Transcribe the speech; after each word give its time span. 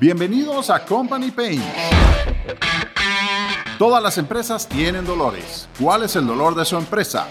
Bienvenidos 0.00 0.70
a 0.70 0.82
Company 0.82 1.30
Pain. 1.30 1.62
Todas 3.78 4.02
las 4.02 4.16
empresas 4.16 4.66
tienen 4.66 5.04
dolores. 5.04 5.68
¿Cuál 5.78 6.04
es 6.04 6.16
el 6.16 6.26
dolor 6.26 6.54
de 6.54 6.64
su 6.64 6.78
empresa? 6.78 7.28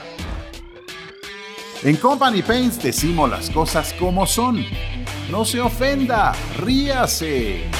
En 1.81 1.95
Company 1.95 2.43
Pains 2.43 2.79
decimos 2.79 3.27
las 3.27 3.49
cosas 3.49 3.91
como 3.93 4.27
son. 4.27 4.63
No 5.31 5.45
se 5.45 5.59
ofenda, 5.59 6.33
ríase. 6.57 7.71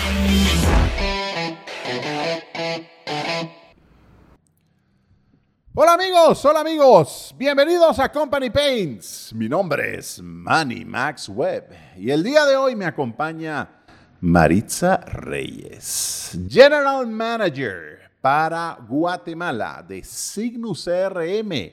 Hola 5.76 5.94
amigos, 5.94 6.44
hola 6.46 6.62
amigos, 6.62 7.36
bienvenidos 7.38 8.00
a 8.00 8.12
Company 8.12 8.50
Paints. 8.50 9.34
Mi 9.36 9.48
nombre 9.48 10.00
es 10.00 10.20
Manny 10.20 10.84
Max 10.84 11.30
Webb 11.30 11.70
y 11.96 12.10
el 12.10 12.24
día 12.24 12.44
de 12.48 12.56
hoy 12.56 12.76
me 12.76 12.86
acompaña 12.86 13.79
Maritza 14.22 14.98
Reyes, 14.98 16.38
General 16.50 17.08
Manager 17.08 18.12
para 18.20 18.78
Guatemala 18.86 19.82
de 19.88 20.04
Signus 20.04 20.84
CRM. 20.84 21.72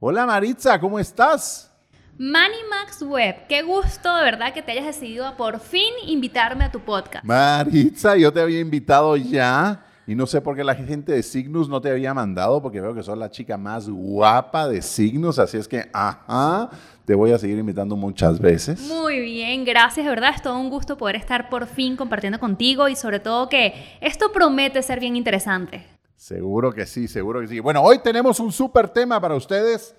Hola 0.00 0.24
Maritza, 0.24 0.80
¿cómo 0.80 0.98
estás? 0.98 1.70
Manny 2.16 2.56
Max 2.70 3.02
Webb, 3.02 3.46
qué 3.46 3.60
gusto 3.60 4.16
de 4.16 4.22
verdad 4.22 4.54
que 4.54 4.62
te 4.62 4.72
hayas 4.72 4.86
decidido 4.86 5.26
a 5.26 5.36
por 5.36 5.60
fin 5.60 5.92
invitarme 6.06 6.64
a 6.64 6.72
tu 6.72 6.80
podcast. 6.80 7.22
Maritza, 7.26 8.16
yo 8.16 8.32
te 8.32 8.40
había 8.40 8.60
invitado 8.60 9.14
ya 9.18 9.84
y 10.06 10.14
no 10.14 10.26
sé 10.26 10.40
por 10.40 10.54
qué 10.54 10.62
la 10.62 10.76
gente 10.76 11.12
de 11.12 11.22
Signus 11.22 11.68
no 11.68 11.80
te 11.80 11.90
había 11.90 12.14
mandado, 12.14 12.62
porque 12.62 12.80
veo 12.80 12.94
que 12.94 13.02
sos 13.02 13.18
la 13.18 13.30
chica 13.30 13.56
más 13.56 13.88
guapa 13.88 14.68
de 14.68 14.80
Signus, 14.80 15.40
así 15.40 15.56
es 15.56 15.66
que, 15.66 15.90
ajá, 15.92 16.70
te 17.04 17.14
voy 17.14 17.32
a 17.32 17.38
seguir 17.38 17.58
invitando 17.58 17.96
muchas 17.96 18.38
veces. 18.38 18.80
Muy 18.82 19.18
bien, 19.18 19.64
gracias, 19.64 20.06
de 20.06 20.10
verdad, 20.10 20.30
es 20.34 20.42
todo 20.42 20.58
un 20.58 20.70
gusto 20.70 20.96
poder 20.96 21.16
estar 21.16 21.48
por 21.48 21.66
fin 21.66 21.96
compartiendo 21.96 22.38
contigo 22.38 22.88
y 22.88 22.94
sobre 22.94 23.18
todo 23.18 23.48
que 23.48 23.74
esto 24.00 24.30
promete 24.32 24.80
ser 24.82 25.00
bien 25.00 25.16
interesante. 25.16 25.84
Seguro 26.14 26.72
que 26.72 26.86
sí, 26.86 27.08
seguro 27.08 27.40
que 27.40 27.48
sí. 27.48 27.58
Bueno, 27.58 27.82
hoy 27.82 27.98
tenemos 27.98 28.38
un 28.38 28.52
súper 28.52 28.88
tema 28.88 29.20
para 29.20 29.34
ustedes 29.34 29.94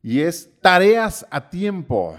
y 0.00 0.20
es 0.20 0.48
tareas 0.60 1.26
a 1.30 1.50
tiempo. 1.50 2.16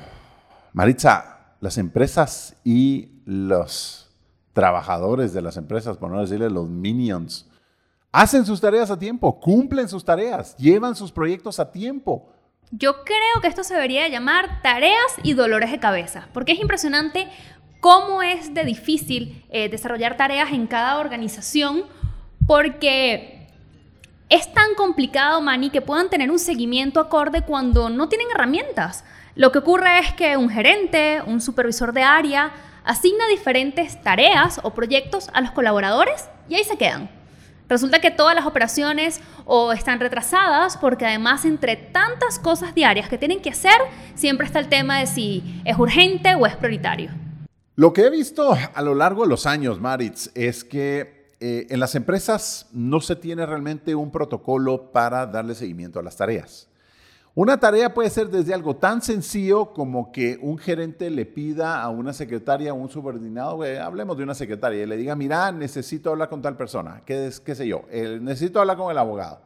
Maritza, 0.73 1.55
las 1.61 1.77
empresas 1.77 2.55
y 2.65 3.21
los 3.25 4.06
trabajadores 4.57 5.33
de 5.33 5.43
las 5.43 5.55
empresas, 5.55 5.97
por 5.97 6.09
no 6.09 6.19
decirle 6.19 6.49
los 6.49 6.67
minions, 6.67 7.45
hacen 8.11 8.43
sus 8.43 8.59
tareas 8.59 8.89
a 8.89 8.97
tiempo, 8.97 9.39
cumplen 9.39 9.87
sus 9.87 10.03
tareas, 10.03 10.57
llevan 10.57 10.95
sus 10.95 11.11
proyectos 11.11 11.59
a 11.59 11.71
tiempo. 11.71 12.33
Yo 12.71 13.03
creo 13.03 13.39
que 13.39 13.49
esto 13.49 13.63
se 13.63 13.75
debería 13.75 14.07
llamar 14.07 14.63
tareas 14.63 15.13
y 15.21 15.33
dolores 15.33 15.69
de 15.69 15.79
cabeza, 15.79 16.27
porque 16.33 16.53
es 16.53 16.59
impresionante 16.59 17.27
cómo 17.81 18.23
es 18.23 18.55
de 18.55 18.63
difícil 18.63 19.45
eh, 19.51 19.69
desarrollar 19.69 20.17
tareas 20.17 20.51
en 20.51 20.65
cada 20.65 20.97
organización, 20.97 21.83
porque 22.47 23.47
es 24.29 24.51
tan 24.55 24.73
complicado, 24.73 25.39
Manny, 25.39 25.69
que 25.69 25.83
puedan 25.83 26.09
tener 26.09 26.31
un 26.31 26.39
seguimiento 26.39 26.99
acorde 26.99 27.43
cuando 27.43 27.91
no 27.91 28.09
tienen 28.09 28.29
herramientas. 28.33 29.05
Lo 29.35 29.51
que 29.51 29.59
ocurre 29.59 29.99
es 29.99 30.13
que 30.13 30.35
un 30.35 30.49
gerente, 30.49 31.21
un 31.27 31.41
supervisor 31.41 31.93
de 31.93 32.01
área, 32.01 32.53
asigna 32.87 33.27
diferentes 33.27 34.01
tareas 34.01 34.59
o 34.63 34.71
proyectos 34.73 35.29
a 35.33 35.41
los 35.41 35.51
colaboradores 35.51 36.29
y 36.49 36.55
ahí 36.55 36.63
se 36.63 36.77
quedan. 36.77 37.09
Resulta 37.69 37.99
que 37.99 38.11
todas 38.11 38.33
las 38.33 38.45
operaciones 38.45 39.19
o 39.45 39.73
están 39.73 39.99
retrasadas 39.99 40.77
porque 40.77 41.05
además 41.05 41.43
entre 41.43 41.75
tantas 41.75 42.39
cosas 42.39 42.73
diarias 42.73 43.09
que 43.09 43.17
tienen 43.17 43.41
que 43.41 43.49
hacer, 43.49 43.77
siempre 44.15 44.47
está 44.47 44.59
el 44.59 44.69
tema 44.69 44.99
de 44.99 45.05
si 45.05 45.61
es 45.65 45.77
urgente 45.77 46.33
o 46.35 46.45
es 46.45 46.55
prioritario. 46.55 47.11
Lo 47.75 47.91
que 47.91 48.03
he 48.03 48.09
visto 48.09 48.57
a 48.73 48.81
lo 48.81 48.95
largo 48.95 49.23
de 49.23 49.29
los 49.29 49.45
años, 49.45 49.81
Maritz, 49.81 50.31
es 50.33 50.63
que 50.63 51.35
eh, 51.39 51.67
en 51.69 51.79
las 51.79 51.93
empresas 51.93 52.67
no 52.71 53.01
se 53.01 53.15
tiene 53.15 53.45
realmente 53.45 53.93
un 53.93 54.11
protocolo 54.11 54.91
para 54.91 55.27
darle 55.27 55.53
seguimiento 55.53 55.99
a 55.99 56.03
las 56.03 56.15
tareas. 56.15 56.69
Una 57.37 57.59
tarea 57.59 57.93
puede 57.93 58.09
ser 58.09 58.31
desde 58.31 58.51
algo 58.51 58.77
tan 58.77 58.99
sencillo 58.99 59.71
como 59.71 60.11
que 60.11 60.39
un 60.41 60.57
gerente 60.57 61.07
le 61.11 61.23
pida 61.23 61.83
a 61.83 61.89
una 61.89 62.11
secretaria 62.11 62.73
o 62.73 62.77
un 62.77 62.89
subordinado, 62.89 63.61
hablemos 63.79 64.17
de 64.17 64.23
una 64.23 64.33
secretaria, 64.33 64.81
y 64.81 64.87
le 64.87 64.97
diga, 64.97 65.15
mira, 65.15 65.51
necesito 65.51 66.09
hablar 66.09 66.29
con 66.29 66.41
tal 66.41 66.57
persona, 66.57 67.03
qué, 67.05 67.31
qué 67.45 67.53
sé 67.53 67.67
yo, 67.67 67.83
necesito 67.91 68.59
hablar 68.59 68.75
con 68.75 68.89
el 68.89 68.97
abogado. 68.97 69.39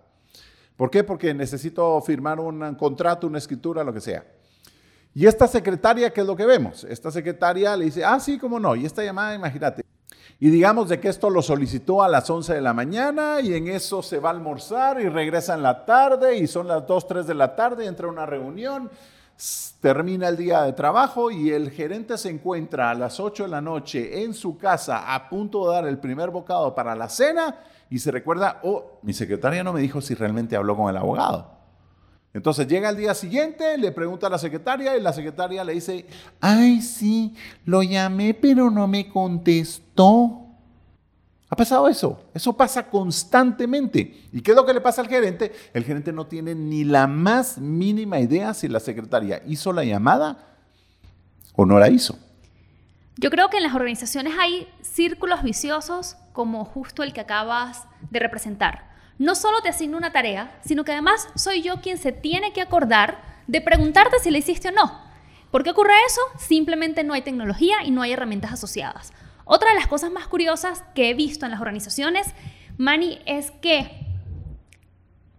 ¿Por 0.77 0.89
qué? 0.89 1.03
Porque 1.03 1.33
necesito 1.33 1.99
firmar 1.99 2.39
un 2.39 2.75
contrato, 2.75 3.27
una 3.27 3.39
escritura, 3.39 3.83
lo 3.83 3.93
que 3.93 3.99
sea. 3.99 4.23
Y 5.13 5.25
esta 5.25 5.45
secretaria, 5.45 6.13
¿qué 6.13 6.21
es 6.21 6.27
lo 6.27 6.37
que 6.37 6.45
vemos? 6.45 6.85
Esta 6.85 7.11
secretaria 7.11 7.75
le 7.75 7.83
dice, 7.83 8.05
ah, 8.05 8.21
sí, 8.21 8.37
cómo 8.37 8.57
no. 8.57 8.73
Y 8.73 8.85
esta 8.85 9.03
llamada, 9.03 9.35
imagínate, 9.35 9.83
y 10.43 10.49
digamos 10.49 10.89
de 10.89 10.99
que 10.99 11.07
esto 11.07 11.29
lo 11.29 11.43
solicitó 11.43 12.01
a 12.01 12.09
las 12.09 12.27
11 12.27 12.55
de 12.55 12.61
la 12.61 12.73
mañana 12.73 13.41
y 13.41 13.53
en 13.53 13.67
eso 13.67 14.01
se 14.01 14.17
va 14.17 14.29
a 14.29 14.33
almorzar 14.33 14.99
y 14.99 15.07
regresa 15.07 15.53
en 15.53 15.61
la 15.61 15.85
tarde 15.85 16.35
y 16.35 16.47
son 16.47 16.67
las 16.67 16.87
2, 16.87 17.07
3 17.07 17.27
de 17.27 17.35
la 17.35 17.55
tarde, 17.55 17.85
entra 17.85 18.07
una 18.07 18.25
reunión, 18.25 18.89
termina 19.81 20.27
el 20.29 20.37
día 20.37 20.63
de 20.63 20.73
trabajo 20.73 21.29
y 21.29 21.51
el 21.51 21.69
gerente 21.69 22.17
se 22.17 22.31
encuentra 22.31 22.89
a 22.89 22.95
las 22.95 23.19
8 23.19 23.43
de 23.43 23.49
la 23.49 23.61
noche 23.61 24.23
en 24.23 24.33
su 24.33 24.57
casa 24.57 25.13
a 25.13 25.29
punto 25.29 25.69
de 25.69 25.75
dar 25.75 25.87
el 25.87 25.99
primer 25.99 26.31
bocado 26.31 26.73
para 26.73 26.95
la 26.95 27.07
cena 27.07 27.57
y 27.91 27.99
se 27.99 28.09
recuerda, 28.09 28.61
oh, 28.63 28.97
mi 29.03 29.13
secretaria 29.13 29.63
no 29.63 29.73
me 29.73 29.81
dijo 29.81 30.01
si 30.01 30.15
realmente 30.15 30.55
habló 30.55 30.75
con 30.75 30.89
el 30.89 30.97
abogado. 30.97 31.60
Entonces 32.33 32.67
llega 32.67 32.89
el 32.89 32.95
día 32.95 33.13
siguiente, 33.13 33.77
le 33.77 33.91
pregunta 33.91 34.27
a 34.27 34.29
la 34.29 34.37
secretaria 34.37 34.95
y 34.95 35.01
la 35.01 35.11
secretaria 35.11 35.63
le 35.63 35.73
dice, 35.73 36.05
ay 36.39 36.81
sí, 36.81 37.35
lo 37.65 37.83
llamé 37.83 38.33
pero 38.33 38.69
no 38.69 38.87
me 38.87 39.09
contestó. 39.09 40.37
¿Ha 41.49 41.55
pasado 41.57 41.89
eso? 41.89 42.23
Eso 42.33 42.53
pasa 42.53 42.89
constantemente. 42.89 44.29
¿Y 44.31 44.39
qué 44.39 44.51
es 44.51 44.57
lo 44.57 44.65
que 44.65 44.73
le 44.73 44.79
pasa 44.79 45.01
al 45.01 45.09
gerente? 45.09 45.51
El 45.73 45.83
gerente 45.83 46.13
no 46.13 46.25
tiene 46.25 46.55
ni 46.55 46.85
la 46.85 47.07
más 47.07 47.57
mínima 47.57 48.21
idea 48.21 48.53
si 48.53 48.69
la 48.69 48.79
secretaria 48.79 49.43
hizo 49.45 49.73
la 49.73 49.83
llamada 49.83 50.47
o 51.53 51.65
no 51.65 51.77
la 51.77 51.89
hizo. 51.89 52.17
Yo 53.17 53.29
creo 53.29 53.49
que 53.49 53.57
en 53.57 53.63
las 53.63 53.75
organizaciones 53.75 54.33
hay 54.39 54.69
círculos 54.81 55.43
viciosos 55.43 56.15
como 56.31 56.63
justo 56.63 57.03
el 57.03 57.11
que 57.11 57.19
acabas 57.19 57.83
de 58.09 58.19
representar 58.19 58.90
no 59.21 59.35
solo 59.35 59.61
te 59.61 59.69
asigno 59.69 59.97
una 59.97 60.11
tarea, 60.11 60.59
sino 60.65 60.83
que 60.83 60.93
además 60.93 61.29
soy 61.35 61.61
yo 61.61 61.79
quien 61.79 61.99
se 61.99 62.11
tiene 62.11 62.53
que 62.53 62.61
acordar 62.61 63.21
de 63.45 63.61
preguntarte 63.61 64.17
si 64.17 64.31
la 64.31 64.39
hiciste 64.39 64.69
o 64.69 64.71
no. 64.71 64.99
¿Por 65.51 65.63
qué 65.63 65.69
ocurre 65.69 65.93
eso? 66.07 66.21
Simplemente 66.39 67.03
no 67.03 67.13
hay 67.13 67.21
tecnología 67.21 67.83
y 67.85 67.91
no 67.91 68.01
hay 68.01 68.13
herramientas 68.13 68.51
asociadas. 68.51 69.13
Otra 69.45 69.69
de 69.69 69.75
las 69.75 69.85
cosas 69.85 70.11
más 70.11 70.27
curiosas 70.27 70.83
que 70.95 71.11
he 71.11 71.13
visto 71.13 71.45
en 71.45 71.51
las 71.51 71.61
organizaciones, 71.61 72.33
Manny, 72.77 73.19
es 73.27 73.51
que 73.51 73.91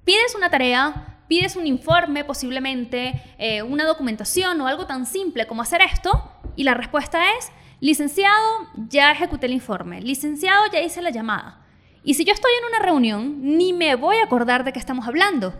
pides 0.04 0.36
una 0.36 0.48
tarea, 0.48 1.18
pides 1.26 1.56
un 1.56 1.66
informe 1.66 2.24
posiblemente, 2.24 3.20
eh, 3.36 3.64
una 3.64 3.84
documentación 3.84 4.60
o 4.60 4.68
algo 4.68 4.86
tan 4.86 5.06
simple 5.06 5.48
como 5.48 5.62
hacer 5.62 5.80
esto, 5.80 6.30
y 6.54 6.62
la 6.62 6.74
respuesta 6.74 7.36
es, 7.36 7.50
licenciado, 7.80 8.68
ya 8.76 9.10
ejecuté 9.10 9.46
el 9.46 9.54
informe, 9.54 10.00
licenciado, 10.00 10.66
ya 10.72 10.80
hice 10.80 11.02
la 11.02 11.10
llamada. 11.10 11.61
Y 12.04 12.14
si 12.14 12.24
yo 12.24 12.32
estoy 12.32 12.50
en 12.58 12.68
una 12.68 12.84
reunión, 12.84 13.36
ni 13.56 13.72
me 13.72 13.94
voy 13.94 14.16
a 14.16 14.24
acordar 14.24 14.64
de 14.64 14.72
qué 14.72 14.78
estamos 14.80 15.06
hablando. 15.06 15.54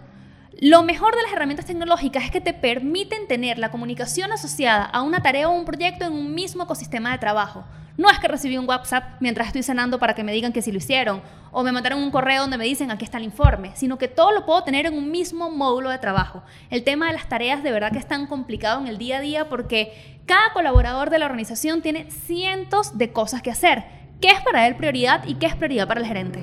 Lo 0.61 0.83
mejor 0.83 1.15
de 1.15 1.23
las 1.23 1.33
herramientas 1.33 1.67
tecnológicas 1.67 2.25
es 2.25 2.31
que 2.33 2.41
te 2.41 2.53
permiten 2.53 3.29
tener 3.29 3.59
la 3.59 3.71
comunicación 3.71 4.33
asociada 4.33 4.85
a 4.85 5.03
una 5.03 5.23
tarea 5.23 5.49
o 5.49 5.53
un 5.53 5.65
proyecto 5.65 6.05
en 6.05 6.13
un 6.13 6.35
mismo 6.35 6.65
ecosistema 6.65 7.13
de 7.13 7.19
trabajo. 7.19 7.65
No 7.97 8.11
es 8.11 8.19
que 8.19 8.27
recibí 8.27 8.59
un 8.59 8.69
WhatsApp 8.69 9.21
mientras 9.21 9.47
estoy 9.47 9.63
cenando 9.63 10.01
para 10.01 10.15
que 10.15 10.25
me 10.25 10.33
digan 10.33 10.53
que 10.53 10.63
sí 10.63 10.73
lo 10.73 10.79
hicieron, 10.79 11.23
o 11.53 11.63
me 11.63 11.71
mandaron 11.71 12.03
un 12.03 12.11
correo 12.11 12.43
donde 12.43 12.59
me 12.59 12.65
dicen 12.65 12.91
aquí 12.91 13.05
está 13.05 13.19
el 13.19 13.25
informe, 13.25 13.71
sino 13.77 13.97
que 13.97 14.09
todo 14.09 14.33
lo 14.33 14.45
puedo 14.45 14.65
tener 14.65 14.87
en 14.87 14.95
un 14.95 15.13
mismo 15.13 15.49
módulo 15.49 15.91
de 15.91 15.99
trabajo. 15.99 16.43
El 16.71 16.83
tema 16.83 17.07
de 17.07 17.13
las 17.13 17.29
tareas 17.29 17.63
de 17.63 17.71
verdad 17.71 17.93
que 17.93 17.99
es 17.99 18.09
tan 18.09 18.27
complicado 18.27 18.81
en 18.81 18.89
el 18.89 18.99
día 18.99 19.19
a 19.19 19.21
día 19.21 19.49
porque 19.49 20.21
cada 20.27 20.53
colaborador 20.55 21.11
de 21.11 21.21
la 21.21 21.27
organización 21.27 21.83
tiene 21.83 22.11
cientos 22.11 22.99
de 22.99 23.13
cosas 23.13 23.43
que 23.43 23.51
hacer 23.51 24.02
qué 24.23 24.29
es 24.29 24.41
para 24.41 24.67
él 24.67 24.77
prioridad 24.77 25.25
y 25.27 25.35
qué 25.35 25.47
es 25.47 25.57
prioridad 25.57 25.89
para 25.89 26.01
el 26.01 26.07
gerente. 26.07 26.39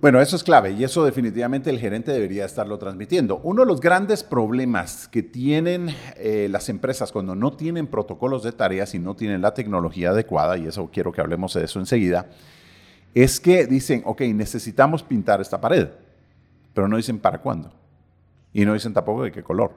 Bueno, 0.00 0.18
eso 0.18 0.36
es 0.36 0.42
clave 0.42 0.70
y 0.70 0.82
eso 0.82 1.04
definitivamente 1.04 1.68
el 1.68 1.78
gerente 1.78 2.10
debería 2.10 2.46
estarlo 2.46 2.78
transmitiendo. 2.78 3.38
Uno 3.42 3.62
de 3.62 3.66
los 3.66 3.82
grandes 3.82 4.22
problemas 4.22 5.08
que 5.08 5.22
tienen 5.22 5.94
eh, 6.16 6.48
las 6.50 6.70
empresas 6.70 7.12
cuando 7.12 7.34
no 7.34 7.52
tienen 7.52 7.86
protocolos 7.86 8.42
de 8.42 8.52
tareas 8.52 8.94
y 8.94 8.98
no 8.98 9.14
tienen 9.14 9.42
la 9.42 9.52
tecnología 9.52 10.10
adecuada, 10.10 10.56
y 10.56 10.66
eso 10.66 10.88
quiero 10.90 11.12
que 11.12 11.20
hablemos 11.20 11.52
de 11.52 11.64
eso 11.64 11.80
enseguida, 11.80 12.30
es 13.14 13.40
que 13.40 13.66
dicen, 13.66 14.02
ok, 14.06 14.22
necesitamos 14.22 15.02
pintar 15.02 15.42
esta 15.42 15.60
pared, 15.60 15.88
pero 16.72 16.88
no 16.88 16.96
dicen 16.96 17.18
para 17.18 17.42
cuándo. 17.42 17.70
Y 18.54 18.64
no 18.64 18.72
dicen 18.72 18.94
tampoco 18.94 19.24
de 19.24 19.32
qué 19.32 19.42
color. 19.42 19.72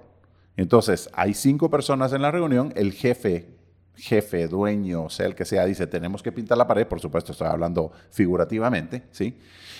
Entonces, 0.55 1.09
hay 1.13 1.33
cinco 1.33 1.69
personas 1.69 2.13
en 2.13 2.21
la 2.21 2.31
reunión, 2.31 2.71
el 2.77 2.93
jefe 2.93 3.47
jefe, 3.95 4.47
dueño, 4.47 5.09
sea 5.09 5.27
el 5.27 5.35
que 5.35 5.45
sea, 5.45 5.65
dice, 5.65 5.87
tenemos 5.87 6.23
que 6.23 6.31
pintar 6.31 6.57
la 6.57 6.67
pared, 6.67 6.87
por 6.87 6.99
supuesto 6.99 7.31
estoy 7.31 7.47
hablando 7.47 7.91
figurativamente, 8.09 9.03
¿sí? 9.11 9.37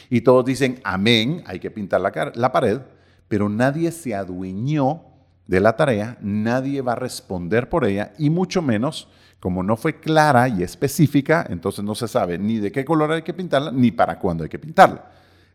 Y 0.10 0.22
todos 0.22 0.46
dicen, 0.46 0.80
amén, 0.84 1.44
hay 1.46 1.60
que 1.60 1.72
pintar 1.72 2.02
la, 2.02 2.32
la 2.36 2.52
pared, 2.52 2.80
pero 3.28 3.50
nadie 3.50 3.92
se 3.92 4.14
adueñó 4.14 5.06
de 5.48 5.60
la 5.60 5.76
tarea, 5.76 6.18
nadie 6.22 6.82
va 6.82 6.94
a 6.94 6.96
responder 6.96 7.70
por 7.70 7.86
ella 7.86 8.14
y 8.18 8.30
mucho 8.30 8.62
menos, 8.62 9.10
como 9.40 9.64
no 9.64 9.76
fue 9.76 10.00
clara 10.00 10.48
y 10.48 10.64
específica, 10.64 11.46
entonces 11.50 11.84
no 11.84 11.96
se 11.96 12.08
sabe 12.08 12.38
ni 12.38 12.60
de 12.60 12.72
qué 12.72 12.86
color 12.86 13.12
hay 13.12 13.24
que 13.24 13.34
pintarla 13.34 13.72
ni 13.72 13.92
para 13.92 14.18
cuándo 14.20 14.44
hay 14.44 14.50
que 14.50 14.60
pintarla. 14.60 15.06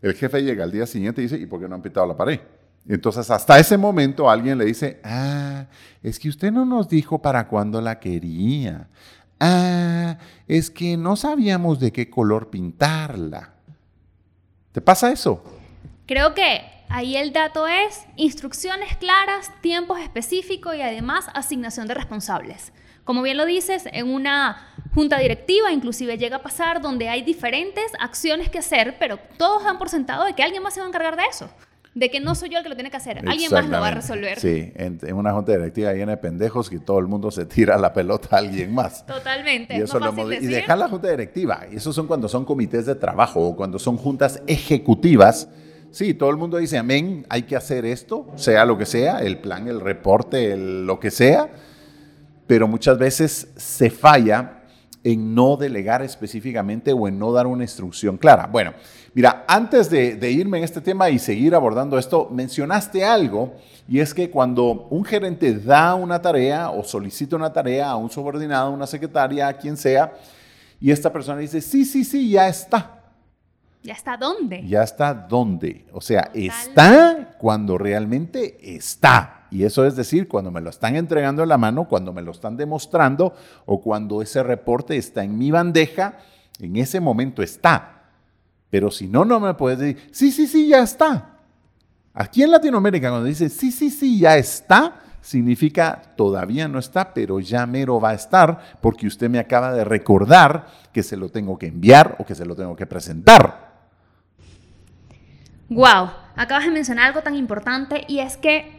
El 0.02 0.14
jefe 0.14 0.42
llega 0.42 0.64
al 0.64 0.70
día 0.70 0.86
siguiente 0.86 1.20
y 1.20 1.24
dice, 1.24 1.38
¿y 1.38 1.46
por 1.46 1.60
qué 1.60 1.68
no 1.68 1.74
han 1.74 1.82
pintado 1.82 2.06
la 2.06 2.16
pared? 2.16 2.38
Entonces, 2.88 3.30
hasta 3.30 3.58
ese 3.58 3.76
momento 3.76 4.30
alguien 4.30 4.56
le 4.56 4.64
dice, 4.64 4.98
ah, 5.04 5.66
es 6.02 6.18
que 6.18 6.30
usted 6.30 6.50
no 6.50 6.64
nos 6.64 6.88
dijo 6.88 7.20
para 7.20 7.46
cuándo 7.46 7.82
la 7.82 8.00
quería. 8.00 8.88
Ah, 9.38 10.16
es 10.46 10.70
que 10.70 10.96
no 10.96 11.14
sabíamos 11.14 11.78
de 11.80 11.92
qué 11.92 12.08
color 12.08 12.48
pintarla. 12.48 13.52
¿Te 14.72 14.80
pasa 14.80 15.12
eso? 15.12 15.44
Creo 16.06 16.34
que 16.34 16.62
ahí 16.88 17.16
el 17.16 17.34
dato 17.34 17.66
es 17.68 18.06
instrucciones 18.16 18.96
claras, 18.96 19.52
tiempos 19.60 20.00
específicos 20.00 20.74
y 20.74 20.80
además 20.80 21.26
asignación 21.34 21.88
de 21.88 21.94
responsables. 21.94 22.72
Como 23.04 23.20
bien 23.20 23.36
lo 23.36 23.44
dices, 23.44 23.84
en 23.92 24.08
una 24.08 24.66
junta 24.94 25.18
directiva 25.18 25.72
inclusive 25.72 26.16
llega 26.16 26.36
a 26.36 26.42
pasar 26.42 26.80
donde 26.80 27.10
hay 27.10 27.22
diferentes 27.22 27.92
acciones 28.00 28.48
que 28.48 28.60
hacer, 28.60 28.96
pero 28.98 29.18
todos 29.36 29.64
dan 29.64 29.78
por 29.78 29.90
sentado 29.90 30.24
de 30.24 30.32
que 30.32 30.42
alguien 30.42 30.62
más 30.62 30.72
se 30.72 30.80
va 30.80 30.86
a 30.86 30.88
encargar 30.88 31.16
de 31.16 31.24
eso 31.24 31.50
de 31.98 32.10
que 32.10 32.20
no 32.20 32.36
soy 32.36 32.50
yo 32.50 32.58
el 32.58 32.62
que 32.62 32.68
lo 32.68 32.76
tiene 32.76 32.90
que 32.90 32.96
hacer, 32.96 33.18
alguien 33.26 33.50
más 33.50 33.68
lo 33.68 33.80
va 33.80 33.88
a 33.88 33.90
resolver. 33.90 34.38
Sí, 34.38 34.72
en, 34.76 35.00
una 35.12 35.32
junta 35.32 35.52
directiva 35.52 35.92
llena 35.92 36.12
de 36.12 36.16
pendejos 36.18 36.70
que 36.70 36.78
todo 36.78 37.00
el 37.00 37.08
mundo 37.08 37.30
se 37.32 37.44
tira 37.44 37.76
la 37.76 37.92
pelota 37.92 38.36
a 38.36 38.38
alguien 38.38 38.72
más. 38.72 39.04
Totalmente. 39.04 39.76
Y, 39.76 39.82
eso 39.82 39.98
y 40.40 40.46
dejar 40.46 40.78
la 40.78 40.88
junta 40.88 41.10
directiva, 41.10 41.66
y 41.70 41.76
eso 41.76 41.92
son 41.92 42.06
cuando 42.06 42.28
son 42.28 42.44
comités 42.44 42.86
de 42.86 42.94
trabajo 42.94 43.40
o 43.40 43.56
cuando 43.56 43.80
son 43.80 43.96
juntas 43.96 44.40
ejecutivas. 44.46 45.48
Sí, 45.90 46.14
todo 46.14 46.30
el 46.30 46.36
mundo 46.36 46.58
dice, 46.58 46.78
amén, 46.78 47.26
hay 47.28 47.42
que 47.42 47.56
hacer 47.56 47.84
esto, 47.84 48.26
sea 48.36 48.64
lo 48.64 48.78
que 48.78 48.86
sea, 48.86 49.18
el 49.18 49.38
plan, 49.38 49.66
el 49.66 49.80
reporte, 49.80 50.56
lo 50.56 51.00
que 51.00 51.10
sea, 51.10 51.48
pero 52.46 52.68
muchas 52.68 52.96
veces 52.98 53.48
se 53.56 53.90
falla 53.90 54.57
en 55.12 55.34
no 55.34 55.56
delegar 55.56 56.02
específicamente 56.02 56.92
o 56.92 57.08
en 57.08 57.18
no 57.18 57.32
dar 57.32 57.46
una 57.46 57.64
instrucción 57.64 58.18
clara. 58.18 58.46
Bueno, 58.46 58.74
mira, 59.14 59.44
antes 59.48 59.88
de, 59.88 60.30
irme 60.30 60.58
en 60.58 60.64
este 60.64 60.82
tema 60.82 61.08
y 61.08 61.18
seguir 61.18 61.54
abordando 61.54 61.98
esto, 61.98 62.28
mencionaste 62.30 63.04
algo 63.06 63.54
y 63.88 64.00
es 64.00 64.12
que 64.12 64.30
cuando 64.30 64.86
un 64.90 65.04
gerente 65.06 65.54
da 65.54 65.94
una 65.94 66.20
tarea 66.20 66.70
o 66.70 66.84
solicita 66.84 67.36
una 67.36 67.50
tarea 67.50 67.88
a 67.88 67.96
un 67.96 68.10
subordinado, 68.10 68.66
a 68.66 68.70
una 68.70 68.86
secretaria, 68.86 69.48
a 69.48 69.54
quien 69.54 69.78
sea, 69.78 70.12
y 70.78 70.90
esta 70.90 71.10
persona 71.10 71.40
dice, 71.40 71.62
sí, 71.62 71.86
sí, 71.86 72.04
sí, 72.04 72.30
ya 72.30 72.46
está. 72.46 73.00
¿Ya 73.82 73.94
está 73.94 74.16
dónde? 74.16 74.62
Ya 74.66 74.82
está 74.82 75.14
dónde. 75.14 75.86
O 75.92 76.02
sea, 76.02 76.30
está 76.34 77.34
cuando 77.38 77.78
realmente 77.78 78.58
está. 78.76 79.37
Y 79.50 79.64
eso 79.64 79.86
es 79.86 79.96
decir, 79.96 80.28
cuando 80.28 80.50
me 80.50 80.60
lo 80.60 80.70
están 80.70 80.96
entregando 80.96 81.42
en 81.42 81.48
la 81.48 81.58
mano, 81.58 81.88
cuando 81.88 82.12
me 82.12 82.22
lo 82.22 82.32
están 82.32 82.56
demostrando 82.56 83.34
o 83.66 83.80
cuando 83.80 84.20
ese 84.20 84.42
reporte 84.42 84.96
está 84.96 85.24
en 85.24 85.38
mi 85.38 85.50
bandeja, 85.50 86.18
en 86.58 86.76
ese 86.76 87.00
momento 87.00 87.42
está. 87.42 88.02
Pero 88.70 88.90
si 88.90 89.08
no, 89.08 89.24
no 89.24 89.40
me 89.40 89.54
puedes 89.54 89.78
decir, 89.78 90.10
sí, 90.12 90.30
sí, 90.30 90.46
sí, 90.46 90.68
ya 90.68 90.80
está. 90.80 91.38
Aquí 92.12 92.42
en 92.42 92.50
Latinoamérica, 92.50 93.10
cuando 93.10 93.26
dice, 93.26 93.48
sí, 93.48 93.70
sí, 93.70 93.90
sí, 93.90 94.18
ya 94.18 94.36
está, 94.36 95.00
significa 95.20 96.14
todavía 96.16 96.68
no 96.68 96.78
está, 96.78 97.14
pero 97.14 97.40
ya 97.40 97.66
mero 97.66 98.00
va 98.00 98.10
a 98.10 98.14
estar 98.14 98.58
porque 98.80 99.06
usted 99.06 99.30
me 99.30 99.38
acaba 99.38 99.72
de 99.72 99.84
recordar 99.84 100.66
que 100.92 101.02
se 101.02 101.16
lo 101.16 101.28
tengo 101.28 101.58
que 101.58 101.66
enviar 101.66 102.16
o 102.18 102.26
que 102.26 102.34
se 102.34 102.44
lo 102.44 102.54
tengo 102.54 102.76
que 102.76 102.86
presentar. 102.86 103.68
Wow, 105.70 106.10
acabas 106.34 106.64
de 106.64 106.70
mencionar 106.70 107.06
algo 107.06 107.22
tan 107.22 107.34
importante 107.34 108.04
y 108.08 108.20
es 108.20 108.36
que 108.36 108.77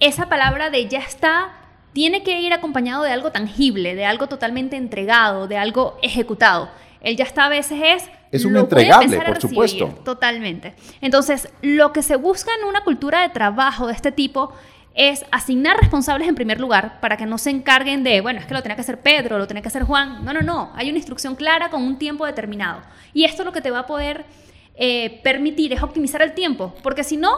esa 0.00 0.28
palabra 0.28 0.70
de 0.70 0.88
ya 0.88 1.00
está 1.00 1.52
tiene 1.92 2.22
que 2.22 2.42
ir 2.42 2.52
acompañado 2.52 3.02
de 3.04 3.10
algo 3.10 3.32
tangible, 3.32 3.94
de 3.94 4.04
algo 4.04 4.26
totalmente 4.26 4.76
entregado, 4.76 5.48
de 5.48 5.56
algo 5.56 5.98
ejecutado. 6.02 6.68
El 7.00 7.16
ya 7.16 7.24
está 7.24 7.46
a 7.46 7.48
veces 7.48 7.80
es... 7.82 8.10
Es 8.30 8.44
un 8.44 8.54
entregable, 8.54 9.18
por 9.18 9.40
supuesto. 9.40 9.86
Totalmente. 10.04 10.74
Entonces, 11.00 11.48
lo 11.62 11.94
que 11.94 12.02
se 12.02 12.16
busca 12.16 12.50
en 12.60 12.66
una 12.66 12.82
cultura 12.82 13.22
de 13.22 13.30
trabajo 13.30 13.86
de 13.86 13.94
este 13.94 14.12
tipo 14.12 14.52
es 14.94 15.24
asignar 15.30 15.78
responsables 15.78 16.28
en 16.28 16.34
primer 16.34 16.60
lugar 16.60 17.00
para 17.00 17.16
que 17.16 17.24
no 17.24 17.38
se 17.38 17.48
encarguen 17.48 18.04
de, 18.04 18.20
bueno, 18.20 18.40
es 18.40 18.46
que 18.46 18.52
lo 18.52 18.60
tiene 18.60 18.74
que 18.74 18.82
hacer 18.82 19.00
Pedro, 19.00 19.38
lo 19.38 19.46
tiene 19.46 19.62
que 19.62 19.68
hacer 19.68 19.84
Juan. 19.84 20.22
No, 20.22 20.34
no, 20.34 20.42
no. 20.42 20.72
Hay 20.74 20.90
una 20.90 20.98
instrucción 20.98 21.34
clara 21.34 21.70
con 21.70 21.82
un 21.82 21.96
tiempo 21.96 22.26
determinado. 22.26 22.82
Y 23.14 23.24
esto 23.24 23.42
lo 23.42 23.52
que 23.52 23.62
te 23.62 23.70
va 23.70 23.80
a 23.80 23.86
poder 23.86 24.26
eh, 24.74 25.20
permitir 25.22 25.72
es 25.72 25.82
optimizar 25.82 26.20
el 26.20 26.34
tiempo, 26.34 26.74
porque 26.82 27.04
si 27.04 27.16
no, 27.16 27.30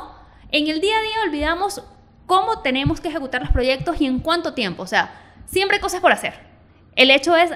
en 0.50 0.66
el 0.66 0.80
día 0.80 0.96
a 0.98 1.02
día 1.02 1.22
olvidamos 1.28 1.84
cómo 2.28 2.60
tenemos 2.60 3.00
que 3.00 3.08
ejecutar 3.08 3.40
los 3.40 3.50
proyectos 3.50 4.00
y 4.00 4.06
en 4.06 4.20
cuánto 4.20 4.54
tiempo. 4.54 4.84
O 4.84 4.86
sea, 4.86 5.10
siempre 5.46 5.78
hay 5.78 5.80
cosas 5.80 6.00
por 6.00 6.12
hacer. 6.12 6.34
El 6.94 7.10
hecho 7.10 7.34
es 7.34 7.50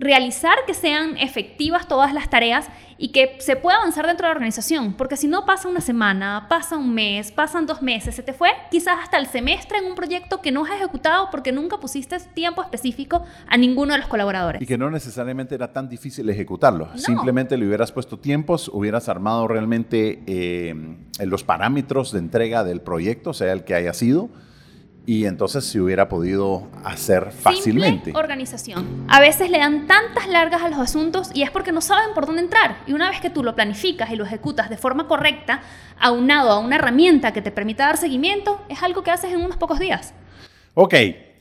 realizar 0.00 0.56
que 0.66 0.72
sean 0.72 1.16
efectivas 1.18 1.86
todas 1.86 2.14
las 2.14 2.30
tareas 2.30 2.68
y 2.96 3.08
que 3.08 3.36
se 3.38 3.54
pueda 3.54 3.76
avanzar 3.76 4.06
dentro 4.06 4.26
de 4.26 4.30
la 4.30 4.36
organización, 4.36 4.94
porque 4.94 5.16
si 5.16 5.28
no 5.28 5.44
pasa 5.44 5.68
una 5.68 5.80
semana, 5.80 6.46
pasa 6.48 6.76
un 6.76 6.92
mes, 6.92 7.30
pasan 7.30 7.66
dos 7.66 7.82
meses, 7.82 8.14
se 8.14 8.22
te 8.22 8.32
fue 8.32 8.50
quizás 8.70 8.98
hasta 9.02 9.18
el 9.18 9.26
semestre 9.26 9.78
en 9.78 9.84
un 9.84 9.94
proyecto 9.94 10.40
que 10.40 10.50
no 10.50 10.64
has 10.64 10.72
ejecutado 10.72 11.28
porque 11.30 11.52
nunca 11.52 11.78
pusiste 11.78 12.18
tiempo 12.34 12.62
específico 12.62 13.22
a 13.46 13.56
ninguno 13.58 13.92
de 13.92 14.00
los 14.00 14.08
colaboradores. 14.08 14.60
Y 14.60 14.66
que 14.66 14.78
no 14.78 14.90
necesariamente 14.90 15.54
era 15.54 15.72
tan 15.72 15.88
difícil 15.88 16.28
ejecutarlo, 16.30 16.88
simplemente 16.96 17.56
le 17.58 17.66
hubieras 17.66 17.92
puesto 17.92 18.18
tiempos, 18.18 18.70
hubieras 18.72 19.08
armado 19.10 19.48
realmente 19.48 20.22
eh, 20.26 20.74
los 21.20 21.44
parámetros 21.44 22.12
de 22.12 22.20
entrega 22.20 22.64
del 22.64 22.80
proyecto, 22.80 23.34
sea 23.34 23.52
el 23.52 23.64
que 23.64 23.74
haya 23.74 23.92
sido, 23.92 24.30
y 25.06 25.24
entonces 25.24 25.64
se 25.64 25.80
hubiera 25.80 26.08
podido 26.08 26.68
hacer 26.84 27.32
fácilmente. 27.32 28.06
Simple 28.06 28.20
organización. 28.20 29.06
A 29.08 29.20
veces 29.20 29.50
le 29.50 29.58
dan 29.58 29.86
tantas 29.86 30.28
largas 30.28 30.62
a 30.62 30.68
los 30.68 30.78
asuntos 30.78 31.30
y 31.34 31.42
es 31.42 31.50
porque 31.50 31.72
no 31.72 31.80
saben 31.80 32.14
por 32.14 32.26
dónde 32.26 32.42
entrar. 32.42 32.78
Y 32.86 32.92
una 32.92 33.10
vez 33.10 33.20
que 33.20 33.30
tú 33.30 33.42
lo 33.42 33.54
planificas 33.54 34.10
y 34.10 34.16
lo 34.16 34.24
ejecutas 34.24 34.70
de 34.70 34.76
forma 34.76 35.08
correcta, 35.08 35.62
aunado 35.98 36.50
a 36.50 36.58
una 36.58 36.76
herramienta 36.76 37.32
que 37.32 37.42
te 37.42 37.50
permita 37.50 37.86
dar 37.86 37.96
seguimiento, 37.96 38.60
es 38.68 38.82
algo 38.82 39.02
que 39.02 39.10
haces 39.10 39.32
en 39.32 39.40
unos 39.40 39.56
pocos 39.56 39.78
días. 39.78 40.14
Ok, 40.74 40.94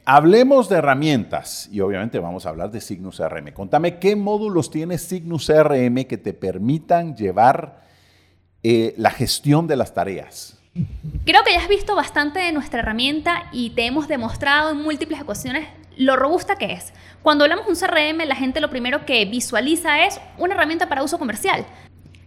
hablemos 0.05 0.69
de 0.69 0.77
herramientas 0.77 1.69
y 1.71 1.81
obviamente 1.81 2.19
vamos 2.19 2.45
a 2.45 2.49
hablar 2.49 2.71
de 2.71 2.81
Signus 2.81 3.17
CRM. 3.17 3.53
Contame 3.53 3.99
qué 3.99 4.15
módulos 4.15 4.71
tiene 4.71 4.97
Signus 4.97 5.47
CRM 5.47 6.05
que 6.05 6.17
te 6.17 6.33
permitan 6.33 7.15
llevar 7.15 7.83
eh, 8.63 8.93
la 8.97 9.11
gestión 9.11 9.67
de 9.67 9.75
las 9.75 9.93
tareas. 9.93 10.58
Creo 11.25 11.43
que 11.43 11.53
ya 11.53 11.59
has 11.59 11.67
visto 11.67 11.95
bastante 11.95 12.39
de 12.39 12.51
nuestra 12.51 12.79
herramienta 12.79 13.49
y 13.51 13.71
te 13.71 13.85
hemos 13.85 14.07
demostrado 14.07 14.71
en 14.71 14.81
múltiples 14.81 15.21
ocasiones 15.21 15.67
lo 15.97 16.15
robusta 16.15 16.55
que 16.55 16.73
es. 16.73 16.93
Cuando 17.21 17.43
hablamos 17.43 17.65
de 17.65 17.73
un 17.73 17.77
CRM, 17.77 18.25
la 18.27 18.35
gente 18.35 18.61
lo 18.61 18.69
primero 18.69 19.05
que 19.05 19.25
visualiza 19.25 20.05
es 20.05 20.19
una 20.37 20.53
herramienta 20.53 20.87
para 20.87 21.03
uso 21.03 21.19
comercial. 21.19 21.65